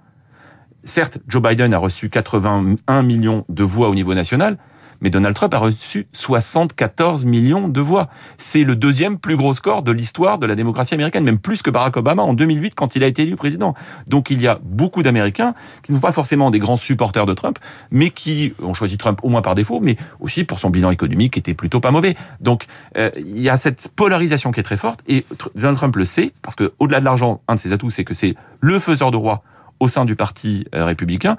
certes, 0.84 1.18
Joe 1.28 1.42
Biden 1.42 1.75
a 1.75 1.78
reçu 1.78 2.08
81 2.08 3.02
millions 3.02 3.44
de 3.50 3.64
voix 3.64 3.90
au 3.90 3.94
niveau 3.94 4.14
national, 4.14 4.56
mais 5.04 5.11
Donald 5.11 5.37
Trump 5.37 5.52
a 5.52 5.58
reçu 5.58 6.08
74 6.14 7.26
millions 7.26 7.68
de 7.68 7.80
voix. 7.82 8.08
C'est 8.38 8.64
le 8.64 8.75
deuxième 8.75 9.18
plus 9.18 9.37
gros 9.37 9.52
score 9.52 9.82
de 9.82 9.92
l'histoire 9.92 10.38
de 10.38 10.46
la 10.46 10.54
démocratie 10.54 10.94
américaine, 10.94 11.25
même 11.25 11.38
plus 11.38 11.61
que 11.61 11.68
Barack 11.68 11.99
Obama 11.99 12.23
en 12.23 12.32
2008 12.32 12.75
quand 12.75 12.96
il 12.96 13.04
a 13.04 13.06
été 13.06 13.23
élu 13.23 13.37
président. 13.37 13.75
Donc 14.06 14.30
il 14.30 14.40
y 14.40 14.49
a 14.49 14.58
beaucoup 14.62 15.02
d'Américains 15.02 15.54
qui 15.82 15.92
ne 15.92 15.99
sont 15.99 16.00
pas 16.00 16.12
forcément 16.12 16.49
des 16.49 16.58
grands 16.58 16.78
supporters 16.78 17.26
de 17.26 17.34
Trump, 17.34 17.58
mais 17.90 18.08
qui 18.08 18.54
ont 18.62 18.73
choisi 18.73 18.96
Trump 18.96 19.20
au 19.23 19.28
moins 19.28 19.42
par 19.42 19.54
défaut, 19.54 19.78
mais 19.78 19.99
aussi 20.20 20.44
pour 20.44 20.58
son 20.58 20.70
bilan 20.70 20.90
économique 20.90 21.34
qui 21.34 21.38
était 21.38 21.52
plutôt 21.52 21.80
pas 21.80 21.90
mauvais. 21.90 22.16
Donc 22.40 22.64
euh, 22.96 23.11
il 23.18 23.42
y 23.42 23.50
a 23.50 23.58
cette 23.58 23.88
polarisation 23.94 24.52
qui 24.52 24.61
est 24.61 24.64
très 24.64 24.78
forte 24.78 25.00
et 25.06 25.26
Donald 25.54 25.76
Trump 25.76 25.94
le 25.96 26.06
sait 26.06 26.32
parce 26.40 26.56
que 26.56 26.73
au-delà 26.78 27.00
de 27.00 27.04
l'argent, 27.04 27.42
un 27.46 27.56
de 27.56 27.61
ses 27.61 27.75
atouts, 27.75 27.90
c'est 27.90 28.04
que 28.04 28.14
c'est 28.14 28.37
le 28.61 28.78
faiseur 28.78 29.11
de 29.11 29.18
roi 29.18 29.42
au 29.80 29.88
sein 29.88 30.06
du 30.06 30.16
parti 30.16 30.64
euh, 30.75 30.87
républicain. 30.87 31.37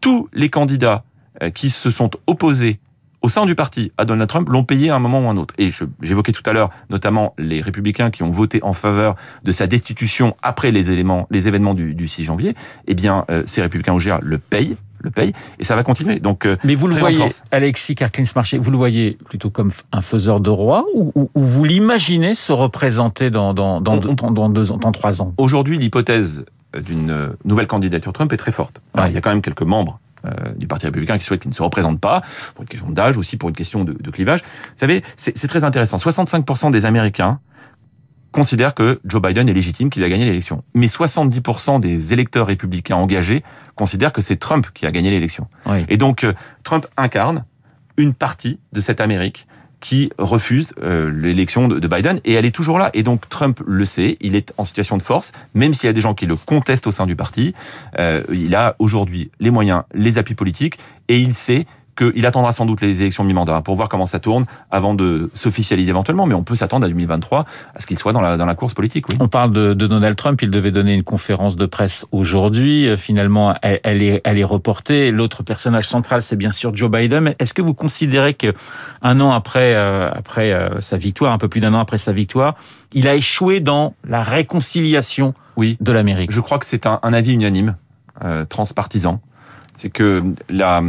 Tous 0.00 0.30
les 0.32 0.48
candidats 0.48 1.04
euh, 1.42 1.50
qui 1.50 1.70
se 1.70 1.90
sont 1.90 2.10
opposés 2.26 2.78
au 3.22 3.28
sein 3.28 3.46
du 3.46 3.54
parti 3.54 3.92
à 3.98 4.04
Donald 4.04 4.28
Trump 4.28 4.48
l'ont 4.48 4.64
payé 4.64 4.90
à 4.90 4.96
un 4.96 4.98
moment 4.98 5.20
ou 5.20 5.28
à 5.28 5.30
un 5.30 5.36
autre. 5.36 5.54
Et 5.58 5.70
j'évoquais 6.02 6.32
tout 6.32 6.42
à 6.46 6.52
l'heure 6.52 6.70
notamment 6.90 7.34
les 7.38 7.60
républicains 7.60 8.10
qui 8.10 8.22
ont 8.22 8.30
voté 8.30 8.60
en 8.62 8.72
faveur 8.72 9.14
de 9.44 9.52
sa 9.52 9.66
destitution 9.66 10.36
après 10.42 10.70
les 10.70 10.90
éléments, 10.90 11.26
les 11.30 11.48
événements 11.48 11.74
du, 11.74 11.94
du 11.94 12.08
6 12.08 12.24
janvier. 12.24 12.54
Eh 12.86 12.94
bien, 12.94 13.24
euh, 13.30 13.42
ces 13.46 13.62
républicains 13.62 13.94
au 13.94 13.98
GR 13.98 14.18
le 14.22 14.38
payent 14.38 14.76
le 15.04 15.10
payent 15.10 15.32
et 15.58 15.64
ça 15.64 15.74
va 15.74 15.82
continuer. 15.82 16.20
Donc, 16.20 16.46
euh, 16.46 16.56
mais 16.62 16.76
vous 16.76 16.86
le 16.86 16.94
voyez, 16.94 17.28
Alexis 17.50 17.96
Karklins 17.96 18.24
Marché, 18.36 18.56
vous 18.56 18.70
le 18.70 18.76
voyez 18.76 19.18
plutôt 19.28 19.50
comme 19.50 19.72
un 19.90 20.00
faiseur 20.00 20.40
de 20.40 20.50
roi 20.50 20.84
ou, 20.94 21.12
ou, 21.16 21.28
vous 21.34 21.64
l'imaginez 21.64 22.36
se 22.36 22.52
représenter 22.52 23.30
dans 23.30 23.52
dans 23.52 23.80
dans, 23.80 23.96
deux, 23.96 24.14
dans 24.14 24.48
deux 24.48 24.70
ans, 24.70 24.76
dans 24.76 24.92
trois 24.92 25.20
ans? 25.20 25.34
Aujourd'hui, 25.38 25.76
l'hypothèse 25.76 26.44
d'une 26.80 27.32
nouvelle 27.44 27.66
candidature 27.66 28.12
Trump 28.12 28.32
est 28.32 28.36
très 28.36 28.52
forte. 28.52 28.80
Alors, 28.94 29.08
Il 29.08 29.14
y 29.14 29.16
a 29.16 29.20
quand 29.20 29.30
même 29.30 29.42
quelques 29.42 29.62
membres 29.62 29.98
euh, 30.26 30.52
du 30.56 30.66
Parti 30.66 30.86
républicain 30.86 31.18
qui 31.18 31.24
souhaitent 31.24 31.40
qu'il 31.40 31.50
ne 31.50 31.54
se 31.54 31.62
représente 31.62 32.00
pas, 32.00 32.22
pour 32.54 32.62
une 32.62 32.68
question 32.68 32.90
d'âge, 32.90 33.16
aussi 33.16 33.36
pour 33.36 33.48
une 33.48 33.54
question 33.54 33.84
de, 33.84 33.92
de 33.92 34.10
clivage. 34.10 34.40
Vous 34.42 34.76
savez, 34.76 35.02
c'est 35.16 35.48
très 35.48 35.64
intéressant. 35.64 35.96
65% 35.96 36.70
des 36.70 36.84
Américains 36.84 37.40
considèrent 38.32 38.74
que 38.74 39.00
Joe 39.04 39.22
Biden 39.22 39.48
est 39.48 39.52
légitime, 39.52 39.90
qu'il 39.90 40.02
a 40.02 40.08
gagné 40.08 40.24
l'élection. 40.24 40.64
Mais 40.74 40.86
70% 40.86 41.78
des 41.80 42.12
électeurs 42.12 42.46
républicains 42.46 42.96
engagés 42.96 43.44
considèrent 43.76 44.12
que 44.12 44.22
c'est 44.22 44.36
Trump 44.36 44.66
qui 44.74 44.86
a 44.86 44.90
gagné 44.90 45.10
l'élection. 45.10 45.46
Oui. 45.66 45.84
Et 45.88 45.98
donc, 45.98 46.24
euh, 46.24 46.32
Trump 46.64 46.86
incarne 46.96 47.44
une 47.98 48.14
partie 48.14 48.58
de 48.72 48.80
cette 48.80 49.00
Amérique 49.00 49.46
qui 49.82 50.10
refuse 50.16 50.72
euh, 50.80 51.10
l'élection 51.10 51.66
de, 51.66 51.80
de, 51.80 51.88
Biden 51.88 52.20
et 52.24 52.34
elle 52.34 52.46
est 52.46 52.54
toujours 52.54 52.78
là. 52.78 52.90
Et 52.94 53.02
donc 53.02 53.28
Trump 53.28 53.60
le 53.66 53.84
sait, 53.84 54.16
il 54.20 54.36
est 54.36 54.54
en 54.56 54.64
situation 54.64 54.96
de 54.96 55.02
force, 55.02 55.32
même 55.54 55.74
s'il 55.74 55.88
y 55.88 55.90
a 55.90 55.92
des 55.92 56.00
gens 56.00 56.14
qui 56.14 56.24
le 56.24 56.36
contestent 56.36 56.86
au 56.86 56.92
sein 56.92 57.04
du 57.04 57.16
parti. 57.16 57.52
Euh, 57.98 58.22
il 58.32 58.54
a 58.54 58.76
aujourd'hui 58.78 59.32
les 59.40 59.50
moyens, 59.50 59.82
les 59.92 60.18
appuis 60.18 60.36
politiques 60.36 60.78
et 61.08 61.18
il 61.18 61.34
sait 61.34 61.66
qu'il 61.96 62.24
attendra 62.26 62.52
sans 62.52 62.66
doute 62.66 62.80
les 62.80 63.02
élections 63.02 63.24
mi-mandat 63.24 63.60
pour 63.60 63.74
voir 63.74 63.88
comment 63.88 64.06
ça 64.06 64.18
tourne 64.18 64.46
avant 64.70 64.94
de 64.94 65.30
s'officialiser 65.34 65.90
éventuellement, 65.90 66.26
mais 66.26 66.34
on 66.34 66.42
peut 66.42 66.56
s'attendre 66.56 66.86
à 66.86 66.88
2023 66.88 67.44
à 67.74 67.80
ce 67.80 67.86
qu'il 67.86 67.98
soit 67.98 68.12
dans 68.12 68.20
la, 68.20 68.36
dans 68.36 68.46
la 68.46 68.54
course 68.54 68.74
politique. 68.74 69.08
Oui. 69.08 69.16
On 69.20 69.28
parle 69.28 69.52
de, 69.52 69.74
de, 69.74 69.86
Donald 69.86 70.16
Trump, 70.16 70.40
il 70.42 70.50
devait 70.50 70.70
donner 70.70 70.94
une 70.94 71.02
conférence 71.02 71.56
de 71.56 71.66
presse 71.66 72.06
aujourd'hui, 72.12 72.88
euh, 72.88 72.96
finalement 72.96 73.54
elle, 73.62 73.80
elle, 73.82 74.02
est, 74.02 74.20
elle 74.24 74.38
est 74.38 74.44
reportée. 74.44 75.10
L'autre 75.10 75.42
personnage 75.42 75.86
central, 75.86 76.22
c'est 76.22 76.36
bien 76.36 76.52
sûr 76.52 76.74
Joe 76.74 76.90
Biden. 76.90 77.34
Est-ce 77.38 77.54
que 77.54 77.62
vous 77.62 77.74
considérez 77.74 78.34
que 78.34 78.54
un 79.02 79.20
an 79.20 79.32
après, 79.32 79.74
euh, 79.74 80.10
après 80.12 80.52
euh, 80.52 80.80
sa 80.80 80.96
victoire, 80.96 81.32
un 81.32 81.38
peu 81.38 81.48
plus 81.48 81.60
d'un 81.60 81.74
an 81.74 81.80
après 81.80 81.98
sa 81.98 82.12
victoire, 82.12 82.54
il 82.92 83.08
a 83.08 83.14
échoué 83.14 83.60
dans 83.60 83.94
la 84.06 84.22
réconciliation 84.22 85.34
oui. 85.56 85.76
de 85.80 85.92
l'Amérique? 85.92 86.30
Je 86.30 86.40
crois 86.40 86.58
que 86.58 86.66
c'est 86.66 86.86
un, 86.86 87.00
un, 87.02 87.12
avis 87.12 87.34
unanime, 87.34 87.76
euh, 88.24 88.44
transpartisan. 88.44 89.20
C'est 89.74 89.90
que 89.90 90.22
la 90.48 90.82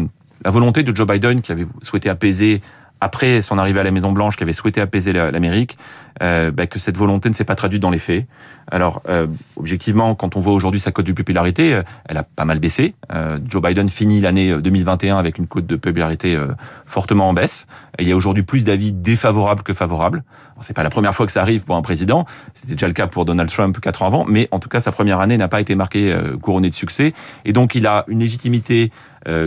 la 0.43 0.51
volonté 0.51 0.83
de 0.83 0.95
Joe 0.95 1.07
Biden, 1.07 1.41
qui 1.41 1.51
avait 1.51 1.65
souhaité 1.81 2.09
apaiser 2.09 2.61
après 3.03 3.41
son 3.41 3.57
arrivée 3.57 3.81
à 3.81 3.83
la 3.83 3.91
Maison 3.91 4.11
Blanche, 4.11 4.37
qui 4.37 4.43
avait 4.43 4.53
souhaité 4.53 4.79
apaiser 4.79 5.11
l'Amérique, 5.13 5.77
euh, 6.21 6.51
bah, 6.51 6.67
que 6.67 6.79
cette 6.79 6.97
volonté 6.97 7.29
ne 7.29 7.33
s'est 7.33 7.43
pas 7.43 7.55
traduite 7.55 7.81
dans 7.81 7.89
les 7.89 7.99
faits. 7.99 8.25
Alors, 8.71 9.01
euh, 9.09 9.27
objectivement, 9.57 10.15
quand 10.15 10.35
on 10.37 10.39
voit 10.39 10.53
aujourd'hui 10.53 10.79
sa 10.79 10.91
cote 10.91 11.05
de 11.05 11.11
popularité, 11.11 11.73
euh, 11.73 11.83
elle 12.05 12.17
a 12.17 12.23
pas 12.23 12.45
mal 12.45 12.59
baissé. 12.59 12.95
Euh, 13.13 13.39
Joe 13.47 13.61
Biden 13.61 13.89
finit 13.89 14.21
l'année 14.21 14.55
2021 14.55 15.17
avec 15.17 15.37
une 15.37 15.47
cote 15.47 15.65
de 15.65 15.75
popularité 15.75 16.35
euh, 16.35 16.53
fortement 16.85 17.27
en 17.27 17.33
baisse. 17.33 17.67
Il 17.99 18.07
y 18.07 18.11
a 18.11 18.15
aujourd'hui 18.15 18.43
plus 18.43 18.63
d'avis 18.63 18.93
défavorables 18.93 19.63
que 19.63 19.73
favorables. 19.73 20.23
C'est 20.63 20.73
pas 20.73 20.83
la 20.83 20.89
première 20.89 21.13
fois 21.13 21.25
que 21.25 21.31
ça 21.31 21.41
arrive 21.41 21.63
pour 21.63 21.75
un 21.75 21.81
président. 21.81 22.25
C'était 22.53 22.73
déjà 22.73 22.87
le 22.87 22.93
cas 22.93 23.07
pour 23.07 23.25
Donald 23.25 23.49
Trump 23.49 23.79
quatre 23.79 24.01
ans 24.01 24.07
avant, 24.07 24.25
mais 24.25 24.47
en 24.51 24.59
tout 24.59 24.69
cas, 24.69 24.79
sa 24.79 24.91
première 24.91 25.19
année 25.19 25.37
n'a 25.37 25.47
pas 25.47 25.61
été 25.61 25.75
marquée 25.75 26.11
euh, 26.11 26.37
couronnée 26.37 26.69
de 26.69 26.73
succès. 26.73 27.13
Et 27.45 27.53
donc, 27.53 27.75
il 27.75 27.85
a 27.85 28.05
une 28.07 28.19
légitimité 28.19 28.91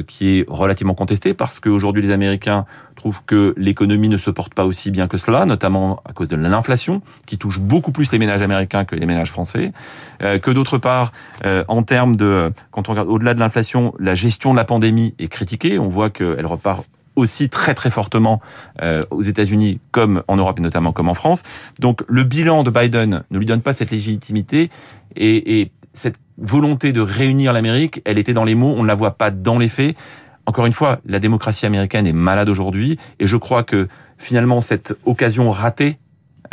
qui 0.07 0.39
est 0.39 0.47
relativement 0.49 0.95
contestée 0.95 1.35
parce 1.35 1.61
qu'aujourd'hui, 1.61 2.01
les 2.01 2.11
Américains 2.11 2.65
trouvent 2.97 3.23
que 3.25 3.55
l'économie 3.57 4.09
ne 4.09 4.17
se 4.17 4.31
porte 4.31 4.55
pas 4.55 4.65
aussi 4.65 4.91
bien 4.91 5.07
que 5.07 5.19
cela, 5.19 5.47
notamment 5.47 6.01
à 6.05 6.13
cause 6.13 6.29
de 6.29 6.37
l'inflation, 6.37 7.03
qui 7.27 7.39
touche 7.39 7.61
beaucoup 7.61 7.93
plus 7.93 8.11
les 8.11 8.19
ménages 8.19 8.43
américains 8.43 8.85
que 8.85 8.97
les 8.97 9.07
ménages 9.07 9.31
français, 9.31 9.73
euh, 10.23 10.39
que 10.39 10.51
d'autre 10.51 10.79
part, 10.79 11.13
euh, 11.45 11.63
en 11.69 11.83
termes 11.83 12.17
de, 12.17 12.53
quand 12.71 12.89
on 12.89 12.93
regarde 12.93 13.09
au-delà 13.09 13.35
de 13.35 13.41
l'inflation, 13.41 13.95
la 14.01 14.15
gestion 14.15 14.53
de 14.53 14.57
la 14.57 14.65
pandémie 14.65 15.15
est 15.19 15.29
critiquée. 15.29 15.79
On 15.79 15.89
voit 15.89 16.11
qu'elle 16.11 16.47
repart 16.47 16.85
aussi 17.17 17.49
très 17.49 17.75
très 17.75 17.91
fortement 17.91 18.41
euh, 18.83 19.03
aux 19.11 19.23
États-Unis 19.23 19.81
comme 19.91 20.23
en 20.29 20.37
Europe 20.37 20.59
et 20.59 20.63
notamment 20.63 20.93
comme 20.93 21.09
en 21.09 21.15
France. 21.15 21.43
Donc 21.81 22.03
le 22.07 22.23
bilan 22.23 22.63
de 22.63 22.71
Biden 22.71 23.25
ne 23.31 23.39
lui 23.39 23.47
donne 23.47 23.63
pas 23.63 23.73
cette 23.73 23.91
légitimité 23.91 24.71
et, 25.17 25.61
et 25.61 25.73
cette 25.93 26.19
volonté 26.39 26.93
de 26.93 27.01
réunir 27.01 27.53
l'Amérique, 27.53 28.03
elle 28.05 28.19
était 28.19 28.35
dans 28.35 28.45
les 28.45 28.55
mots, 28.55 28.75
on 28.77 28.83
ne 28.83 28.89
la 28.89 28.95
voit 28.95 29.13
pas 29.13 29.31
dans 29.31 29.59
les 29.59 29.69
faits. 29.69 29.97
Encore 30.45 30.67
une 30.67 30.73
fois, 30.73 31.01
la 31.07 31.19
démocratie 31.19 31.67
américaine 31.67 32.07
est 32.07 32.13
malade 32.13 32.49
aujourd'hui 32.49 32.99
et 33.19 33.27
je 33.27 33.37
crois 33.37 33.65
que 33.65 33.89
finalement 34.19 34.61
cette 34.61 34.95
occasion 35.05 35.51
ratée 35.51 35.99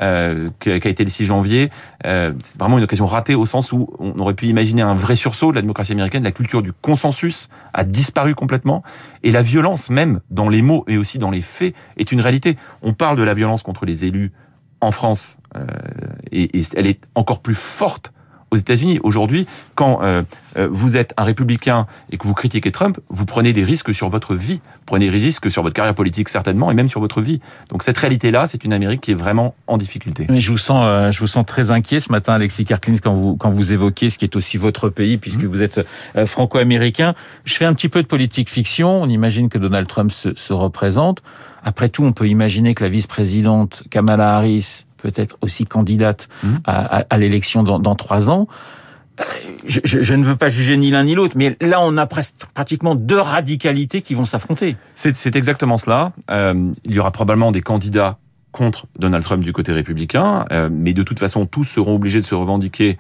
euh, 0.02 0.50
qui 0.60 0.72
a 0.72 0.76
été 0.76 1.04
le 1.04 1.10
6 1.10 1.26
janvier, 1.26 1.70
euh, 2.06 2.34
c'est 2.44 2.60
vraiment 2.60 2.78
une 2.78 2.84
occasion 2.84 3.06
ratée 3.06 3.36
au 3.36 3.46
sens 3.46 3.72
où 3.72 3.90
on 4.00 4.18
aurait 4.20 4.34
pu 4.34 4.48
imaginer 4.48 4.82
un 4.82 4.96
vrai 4.96 5.16
sursaut 5.16 5.52
de 5.52 5.56
la 5.56 5.62
démocratie 5.62 5.92
américaine, 5.92 6.24
la 6.24 6.32
culture 6.32 6.62
du 6.62 6.74
consensus 6.74 7.50
a 7.74 7.84
disparu 7.84 8.36
complètement, 8.36 8.84
et 9.24 9.32
la 9.32 9.42
violence 9.42 9.90
même 9.90 10.20
dans 10.30 10.50
les 10.50 10.62
mots 10.62 10.84
et 10.88 10.98
aussi 10.98 11.20
dans 11.20 11.32
les 11.32 11.42
faits 11.42 11.76
est 11.98 12.12
une 12.12 12.22
réalité. 12.22 12.58
On 12.82 12.94
parle 12.94 13.18
de 13.18 13.24
la 13.24 13.34
violence 13.34 13.64
contre 13.64 13.86
les 13.86 14.06
élus 14.06 14.32
en 14.82 14.92
France, 14.92 15.38
euh, 15.56 15.66
et, 16.32 16.60
et 16.60 16.64
elle 16.76 16.88
est 16.88 17.08
encore 17.16 17.42
plus 17.42 17.56
forte 17.56 18.14
aux 18.54 18.58
États-Unis. 18.58 19.00
Aujourd'hui, 19.04 19.48
quand 19.76 20.00
euh, 20.04 20.24
vous 20.72 20.96
êtes 20.96 21.14
un 21.18 21.24
républicain 21.24 21.88
et 22.12 22.18
que 22.18 22.28
vous 22.28 22.34
critiquez 22.34 22.72
Trump, 22.72 23.00
vous 23.10 23.26
prenez 23.26 23.52
des 23.52 23.64
risques 23.64 23.94
sur 23.94 24.10
votre 24.10 24.36
vie, 24.36 24.62
vous 24.64 24.86
prenez 24.86 25.10
des 25.10 25.18
risques 25.18 25.52
sur 25.52 25.64
votre 25.64 25.74
carrière 25.74 25.96
politique 25.96 26.30
certainement 26.30 26.70
et 26.72 26.74
même 26.74 26.90
sur 26.90 27.00
votre 27.00 27.22
vie. 27.22 27.42
Donc 27.70 27.84
cette 27.84 27.98
réalité-là, 27.98 28.48
c'est 28.48 28.64
une 28.64 28.74
Amérique 28.74 29.02
qui 29.02 29.12
est 29.12 29.16
vraiment 29.16 29.56
en 29.68 29.78
difficulté. 29.78 30.28
Mais 30.30 30.40
je 30.40 30.52
vous 30.52 30.58
sens, 30.58 30.84
euh, 30.88 31.12
je 31.12 31.20
vous 31.20 31.28
sens 31.28 31.46
très 31.46 31.72
inquiet 31.72 32.00
ce 32.00 32.12
matin, 32.12 32.34
Alexis 32.34 32.66
Karklins, 32.66 32.98
quand 33.02 33.14
vous 33.14 33.36
quand 33.36 33.50
vous 33.50 33.74
évoquez 33.74 34.10
ce 34.10 34.18
qui 34.18 34.26
est 34.26 34.36
aussi 34.36 34.58
votre 34.58 34.90
pays, 34.90 35.18
puisque 35.18 35.44
mmh. 35.44 35.48
vous 35.48 35.62
êtes 35.64 35.86
euh, 36.16 36.26
franco-américain. 36.26 37.16
Je 37.46 37.56
fais 37.56 37.66
un 37.66 37.74
petit 37.74 37.90
peu 37.90 38.04
de 38.04 38.08
politique 38.08 38.50
fiction. 38.50 39.02
On 39.02 39.10
imagine 39.10 39.50
que 39.50 39.58
Donald 39.58 39.88
Trump 39.88 40.12
se, 40.12 40.36
se 40.36 40.54
représente. 40.54 41.24
Après 41.64 41.90
tout, 41.90 42.04
on 42.04 42.14
peut 42.14 42.28
imaginer 42.28 42.76
que 42.76 42.84
la 42.84 42.90
vice-présidente 42.90 43.84
Kamala 43.90 44.36
Harris 44.36 44.86
peut-être 45.04 45.38
aussi 45.42 45.66
candidate 45.66 46.30
mmh. 46.42 46.54
à, 46.66 46.98
à, 46.98 47.06
à 47.10 47.18
l'élection 47.18 47.62
dans, 47.62 47.78
dans, 47.78 47.96
trois 47.96 48.32
ans. 48.32 48.48
Je, 49.68 49.80
je, 49.84 50.02
je, 50.02 50.14
ne 50.16 50.26
veux 50.26 50.36
pas 50.36 50.50
juger 50.50 50.76
ni 50.76 50.90
l'un 50.90 51.04
ni 51.04 51.14
l'autre, 51.14 51.36
mais 51.38 51.56
là, 51.62 51.80
on 51.82 51.98
a 51.98 52.08
presque, 52.08 52.34
pratiquement 52.56 52.96
deux 52.96 53.20
radicalités 53.20 54.02
qui 54.02 54.16
vont 54.16 54.26
s'affronter. 54.26 54.76
C'est 54.96 55.36
exactement 55.36 55.78
cela. 55.78 56.14
Euh, 56.32 56.72
il 56.84 56.94
y 56.94 57.00
aura 57.00 57.12
probablement 57.12 57.52
des 57.52 57.62
candidats 57.62 58.18
contre 58.52 58.88
Donald 58.98 59.24
Trump 59.24 59.44
du 59.44 59.52
côté 59.52 59.72
républicain, 59.72 60.46
euh, 60.52 60.70
mais 60.72 60.94
de 60.94 61.04
toute 61.04 61.20
façon, 61.20 61.46
tous 61.46 61.64
seront 61.64 61.96
obligés 61.96 62.22
de 62.22 62.26
se 62.26 62.36
revendiquer 62.36 62.98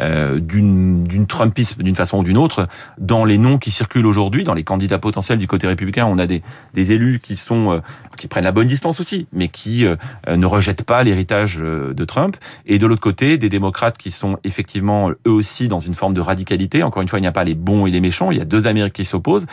euh, 0.00 0.40
d'une 0.40 1.26
Trumpisme 1.26 1.82
d'une 1.82 1.96
façon 1.96 2.18
ou 2.18 2.24
d'une 2.24 2.36
autre. 2.36 2.68
Dans 2.98 3.24
les 3.24 3.38
noms 3.38 3.58
qui 3.58 3.70
circulent 3.70 4.06
aujourd'hui, 4.06 4.44
dans 4.44 4.54
les 4.54 4.64
candidats 4.64 4.98
potentiels 4.98 5.38
du 5.38 5.46
côté 5.46 5.66
républicain, 5.66 6.06
on 6.06 6.18
a 6.18 6.26
des, 6.26 6.42
des 6.74 6.92
élus 6.92 7.20
qui 7.20 7.36
sont 7.36 7.72
euh, 7.72 7.80
qui 8.16 8.28
prennent 8.28 8.44
la 8.44 8.52
bonne 8.52 8.66
distance 8.66 9.00
aussi, 9.00 9.26
mais 9.32 9.48
qui 9.48 9.86
euh, 9.86 9.96
ne 10.28 10.46
rejettent 10.46 10.84
pas 10.84 11.02
l'héritage 11.02 11.56
de 11.58 12.04
Trump. 12.04 12.36
Et 12.66 12.78
de 12.78 12.86
l'autre 12.86 13.00
côté, 13.00 13.38
des 13.38 13.48
démocrates 13.48 13.98
qui 13.98 14.10
sont 14.10 14.38
effectivement 14.44 15.10
eux 15.10 15.30
aussi 15.30 15.68
dans 15.68 15.80
une 15.80 15.94
forme 15.94 16.14
de 16.14 16.20
radicalité. 16.20 16.82
Encore 16.82 17.02
une 17.02 17.08
fois, 17.08 17.18
il 17.18 17.22
n'y 17.22 17.28
a 17.28 17.32
pas 17.32 17.44
les 17.44 17.54
bons 17.54 17.86
et 17.86 17.90
les 17.90 18.00
méchants. 18.00 18.30
Il 18.30 18.38
y 18.38 18.40
a 18.40 18.44
deux 18.44 18.66
Amériques 18.66 18.94
qui 18.94 19.04
s'opposent. 19.04 19.46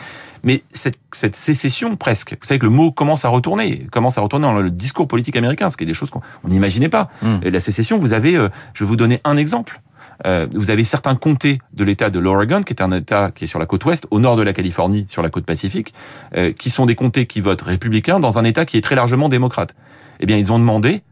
Mais 0.44 0.62
cette, 0.72 0.98
cette 1.12 1.36
sécession 1.36 1.96
presque, 1.96 2.32
vous 2.32 2.46
savez 2.46 2.58
que 2.58 2.66
le 2.66 2.70
mot 2.70 2.90
commence 2.90 3.24
à 3.24 3.28
retourner, 3.28 3.86
commence 3.90 4.18
à 4.18 4.20
retourner 4.20 4.46
dans 4.46 4.52
le 4.52 4.70
discours 4.70 5.06
politique 5.06 5.36
américain, 5.36 5.70
ce 5.70 5.76
qui 5.76 5.84
est 5.84 5.86
des 5.86 5.94
choses 5.94 6.10
qu'on 6.10 6.22
n'imaginait 6.44 6.88
pas. 6.88 7.10
Mmh. 7.22 7.28
Et 7.42 7.50
la 7.50 7.60
sécession, 7.60 7.98
vous 7.98 8.12
avez, 8.12 8.32
je 8.74 8.84
vais 8.84 8.88
vous 8.88 8.96
donner 8.96 9.20
un 9.24 9.36
exemple. 9.36 9.80
Euh, 10.26 10.46
vous 10.52 10.70
avez 10.70 10.84
certains 10.84 11.14
comtés 11.14 11.58
de 11.72 11.84
l'État 11.84 12.10
de 12.10 12.18
l'Oregon, 12.18 12.62
qui 12.62 12.72
est 12.72 12.82
un 12.82 12.90
État 12.92 13.30
qui 13.34 13.44
est 13.44 13.46
sur 13.46 13.58
la 13.58 13.66
côte 13.66 13.84
ouest, 13.84 14.06
au 14.10 14.20
nord 14.20 14.36
de 14.36 14.42
la 14.42 14.52
Californie, 14.52 15.06
sur 15.08 15.22
la 15.22 15.30
côte 15.30 15.44
pacifique, 15.44 15.92
euh, 16.36 16.52
qui 16.52 16.70
sont 16.70 16.86
des 16.86 16.94
comtés 16.94 17.26
qui 17.26 17.40
votent 17.40 17.62
républicains 17.62 18.20
dans 18.20 18.38
un 18.38 18.44
État 18.44 18.64
qui 18.64 18.76
est 18.76 18.82
très 18.82 18.94
largement 18.94 19.28
démocrate. 19.28 19.74
Eh 20.20 20.26
bien, 20.26 20.36
ils 20.36 20.52
ont 20.52 20.58
demandé 20.58 21.02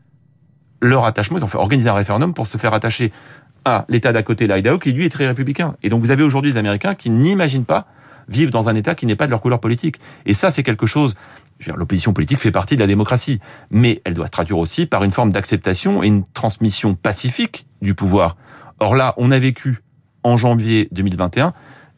leur 0.81 1.05
attachement, 1.05 1.39
ils 1.39 1.45
ont 1.45 1.49
fait 1.49 1.59
organiser 1.59 1.89
un 1.89 1.95
référendum 1.95 2.33
pour 2.35 2.47
se 2.47 2.57
faire 2.57 2.75
attacher 2.75 3.13
à 3.65 3.85
l'État 3.89 4.13
d'à 4.13 4.23
côté, 4.23 4.47
l'Idaho, 4.47 4.79
qui 4.79 4.93
lui 4.93 5.05
est 5.05 5.11
très 5.11 5.27
républicain. 5.27 5.77
Et 5.83 5.89
donc, 5.91 6.01
vous 6.01 6.11
avez 6.11 6.23
aujourd'hui 6.23 6.53
des 6.53 6.59
Américains 6.59 6.95
qui 6.95 7.11
n'imaginent 7.11 7.65
pas 7.65 7.87
vivent 8.29 8.51
dans 8.51 8.69
un 8.69 8.75
État 8.75 8.95
qui 8.95 9.07
n'est 9.07 9.17
pas 9.17 9.27
de 9.27 9.31
leur 9.31 9.43
couleur 9.43 9.61
politique. 9.61 9.97
Et 10.25 10.35
ça, 10.35 10.51
c'est 10.51 10.63
quelque 10.63 10.87
chose. 10.87 11.15
L'opposition 11.77 12.15
politique 12.15 12.39
fait 12.39 12.53
partie 12.53 12.77
de 12.77 12.81
la 12.81 12.87
démocratie, 12.87 13.41
mais 13.71 14.01
elle 14.05 14.15
doit 14.15 14.27
se 14.27 14.31
traduire 14.31 14.57
aussi 14.57 14.87
par 14.87 15.05
une 15.05 15.11
forme 15.11 15.31
d'acceptation 15.31 16.03
et 16.03 16.07
une 16.07 16.25
transmission 16.25 16.95
pacifique 16.95 17.67
du 17.83 17.95
pouvoir. 17.95 18.37
Or 18.81 18.95
là, 18.95 19.15
on 19.19 19.31
a 19.31 19.39
vécu 19.39 19.83
en 20.23 20.37
janvier 20.37 20.89
2021 20.93 21.53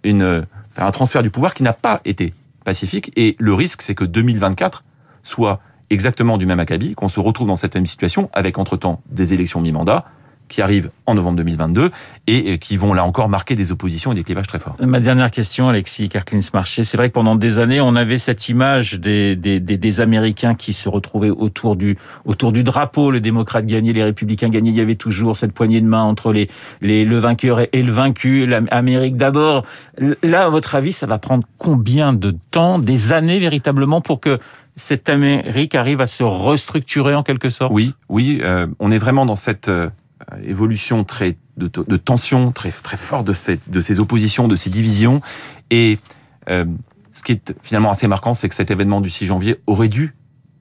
une, 0.05 0.47
un 0.77 0.91
transfert 0.91 1.23
du 1.23 1.31
pouvoir 1.31 1.55
qui 1.55 1.63
n'a 1.63 1.73
pas 1.73 2.01
été 2.05 2.35
pacifique, 2.65 3.13
et 3.17 3.37
le 3.39 3.55
risque, 3.55 3.83
c'est 3.83 3.95
que 3.95 4.05
2024 4.05 4.85
soit 5.23 5.61
exactement 5.91 6.39
du 6.39 6.47
même 6.47 6.61
acabit, 6.61 6.95
qu'on 6.95 7.09
se 7.09 7.21
retrouve 7.21 7.49
dans 7.49 7.57
cette 7.57 7.75
même 7.75 7.87
situation 7.87 8.31
avec 8.33 8.59
entre-temps 8.59 9.03
des 9.11 9.33
élections 9.33 9.61
mi-mandat 9.61 10.05
qui 10.53 10.61
arrivent 10.61 10.91
en 11.07 11.15
novembre 11.15 11.39
2022 11.39 11.91
et 12.27 12.59
qui 12.59 12.77
vont 12.77 12.93
là 12.93 13.05
encore 13.05 13.29
marquer 13.29 13.57
des 13.57 13.73
oppositions 13.73 14.13
et 14.13 14.15
des 14.15 14.23
clivages 14.23 14.47
très 14.47 14.59
forts. 14.59 14.77
Ma 14.81 15.01
dernière 15.01 15.31
question, 15.31 15.69
Alexis 15.69 16.11
Karklins-Marché, 16.11 16.85
c'est 16.85 16.97
vrai 16.97 17.09
que 17.09 17.15
pendant 17.15 17.37
des 17.37 17.59
années, 17.59 17.81
on 17.81 17.97
avait 17.97 18.19
cette 18.19 18.49
image 18.49 19.01
des, 19.01 19.35
des, 19.35 19.61
des, 19.61 19.79
des, 19.79 20.01
Américains 20.01 20.55
qui 20.55 20.73
se 20.73 20.89
retrouvaient 20.89 21.31
autour 21.31 21.75
du, 21.75 21.97
autour 22.27 22.53
du 22.53 22.63
drapeau, 22.63 23.11
le 23.11 23.21
démocrate 23.21 23.67
gagné, 23.67 23.93
les 23.93 24.05
républicains 24.05 24.51
gagnés, 24.51 24.71
il 24.71 24.77
y 24.77 24.81
avait 24.81 24.95
toujours 24.95 25.37
cette 25.37 25.53
poignée 25.53 25.81
de 25.81 25.87
main 25.87 26.03
entre 26.03 26.33
les, 26.33 26.49
les, 26.83 27.05
le 27.05 27.19
vainqueur 27.19 27.61
et 27.73 27.83
le 27.83 27.93
vaincu, 27.93 28.47
l'Amérique 28.47 29.17
d'abord. 29.17 29.65
Là, 30.23 30.45
à 30.45 30.49
votre 30.51 30.75
avis, 30.75 30.93
ça 30.93 31.07
va 31.07 31.19
prendre 31.19 31.45
combien 31.57 32.13
de 32.13 32.35
temps, 32.51 32.79
des 32.79 33.13
années 33.13 33.41
véritablement 33.41 34.01
pour 34.01 34.21
que 34.21 34.39
cette 34.77 35.09
Amérique 35.09 35.75
arrive 35.75 36.01
à 36.01 36.07
se 36.07 36.23
restructurer 36.23 37.15
en 37.15 37.23
quelque 37.23 37.51
sorte? 37.51 37.73
Oui, 37.73 37.95
oui, 38.09 38.41
euh, 38.43 38.67
on 38.79 38.91
est 38.91 38.99
vraiment 38.99 39.27
dans 39.27 39.37
cette 39.37 39.69
euh, 39.69 39.91
évolution 40.45 41.05
très 41.05 41.37
de, 41.57 41.69
de, 41.69 41.97
tension 41.97 42.51
très 42.53 42.71
très 42.71 42.97
fort 42.97 43.25
de 43.25 43.35
ces 43.35 43.59
de 43.67 43.81
ces 43.81 44.01
oppositions, 44.01 44.49
de 44.49 44.57
ces 44.57 44.71
divisions. 44.71 45.21
Et 45.71 45.99
euh, 46.49 46.65
ce 47.13 47.23
qui 47.23 47.33
est 47.33 47.55
finalement 47.63 47.91
assez 47.91 48.07
marquant, 48.07 48.35
c'est 48.35 48.49
que 48.49 48.55
cet 48.55 48.71
événement 48.71 49.01
du 49.01 49.11
6 49.11 49.27
janvier 49.27 49.57
aurait 49.67 49.89
dû 49.89 50.15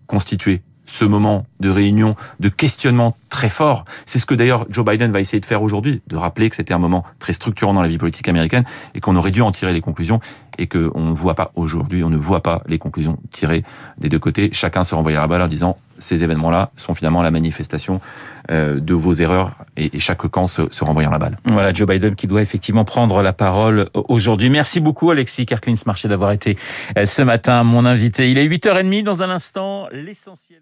constituer 0.08 0.62
ce 0.86 1.06
moment 1.06 1.46
de 1.60 1.70
réunion, 1.70 2.16
de 2.40 2.50
questionnement 2.50 3.16
très 3.30 3.50
fort. 3.50 3.86
C'est 4.06 4.20
ce 4.20 4.26
que 4.26 4.36
d'ailleurs 4.36 4.66
Joe 4.70 4.84
Biden 4.84 5.12
va 5.12 5.22
essayer 5.22 5.40
de 5.40 5.46
faire 5.46 5.62
aujourd'hui, 5.62 6.02
de 6.08 6.18
rappeler 6.18 6.50
que 6.50 6.56
c'était 6.56 6.74
un 6.74 6.80
moment 6.80 7.06
très 7.20 7.32
structurant 7.32 7.74
dans 7.74 7.82
la 7.82 7.88
vie 7.88 7.98
politique 7.98 8.28
américaine 8.28 8.66
et 8.94 9.00
qu'on 9.00 9.16
aurait 9.16 9.32
dû 9.32 9.42
en 9.42 9.52
tirer 9.52 9.72
les 9.72 9.80
conclusions 9.80 10.20
et 10.58 10.68
qu'on 10.68 11.00
ne 11.00 11.14
voit 11.14 11.36
pas 11.36 11.52
aujourd'hui, 11.56 12.04
on 12.04 12.10
ne 12.10 12.18
voit 12.18 12.44
pas 12.44 12.62
les 12.68 12.78
conclusions 12.78 13.18
tirées 13.30 13.64
des 14.00 14.10
deux 14.10 14.20
côtés. 14.20 14.50
Chacun 14.52 14.84
se 14.84 14.94
renvoie 14.94 15.12
à 15.12 15.22
la 15.22 15.28
balle 15.28 15.42
en 15.42 15.48
disant 15.48 15.78
ces 15.98 16.24
événements-là 16.24 16.72
sont 16.76 16.94
finalement 16.94 17.22
la 17.22 17.32
manifestation 17.32 17.96
euh, 17.96 18.41
de 18.52 18.94
vos 18.94 19.14
erreurs 19.14 19.56
et, 19.78 20.00
chaque 20.00 20.28
camp 20.28 20.48
se, 20.48 20.64
se 20.72 20.84
renvoyant 20.84 21.10
la 21.10 21.20
balle. 21.20 21.38
Voilà, 21.46 21.74
Joe 21.74 21.88
Biden 21.88 22.16
qui 22.16 22.28
doit 22.28 22.42
effectivement 22.42 22.86
prendre 22.86 23.22
la 23.22 23.34
parole 23.34 23.90
aujourd'hui. 23.94 24.50
Merci 24.50 24.80
beaucoup 24.80 25.10
Alexis 25.10 25.46
Kerklins 25.46 25.76
Marché 25.86 26.08
d'avoir 26.08 26.32
été 26.32 26.58
euh, 26.98 27.06
ce 27.06 27.22
matin 27.22 27.64
mon 27.64 27.86
invité. 27.86 28.32
Il 28.32 28.38
est 28.38 28.48
8h30 28.48 29.04
dans 29.04 29.24
un 29.24 29.30
instant, 29.30 29.88
l'essentiel. 29.92 30.62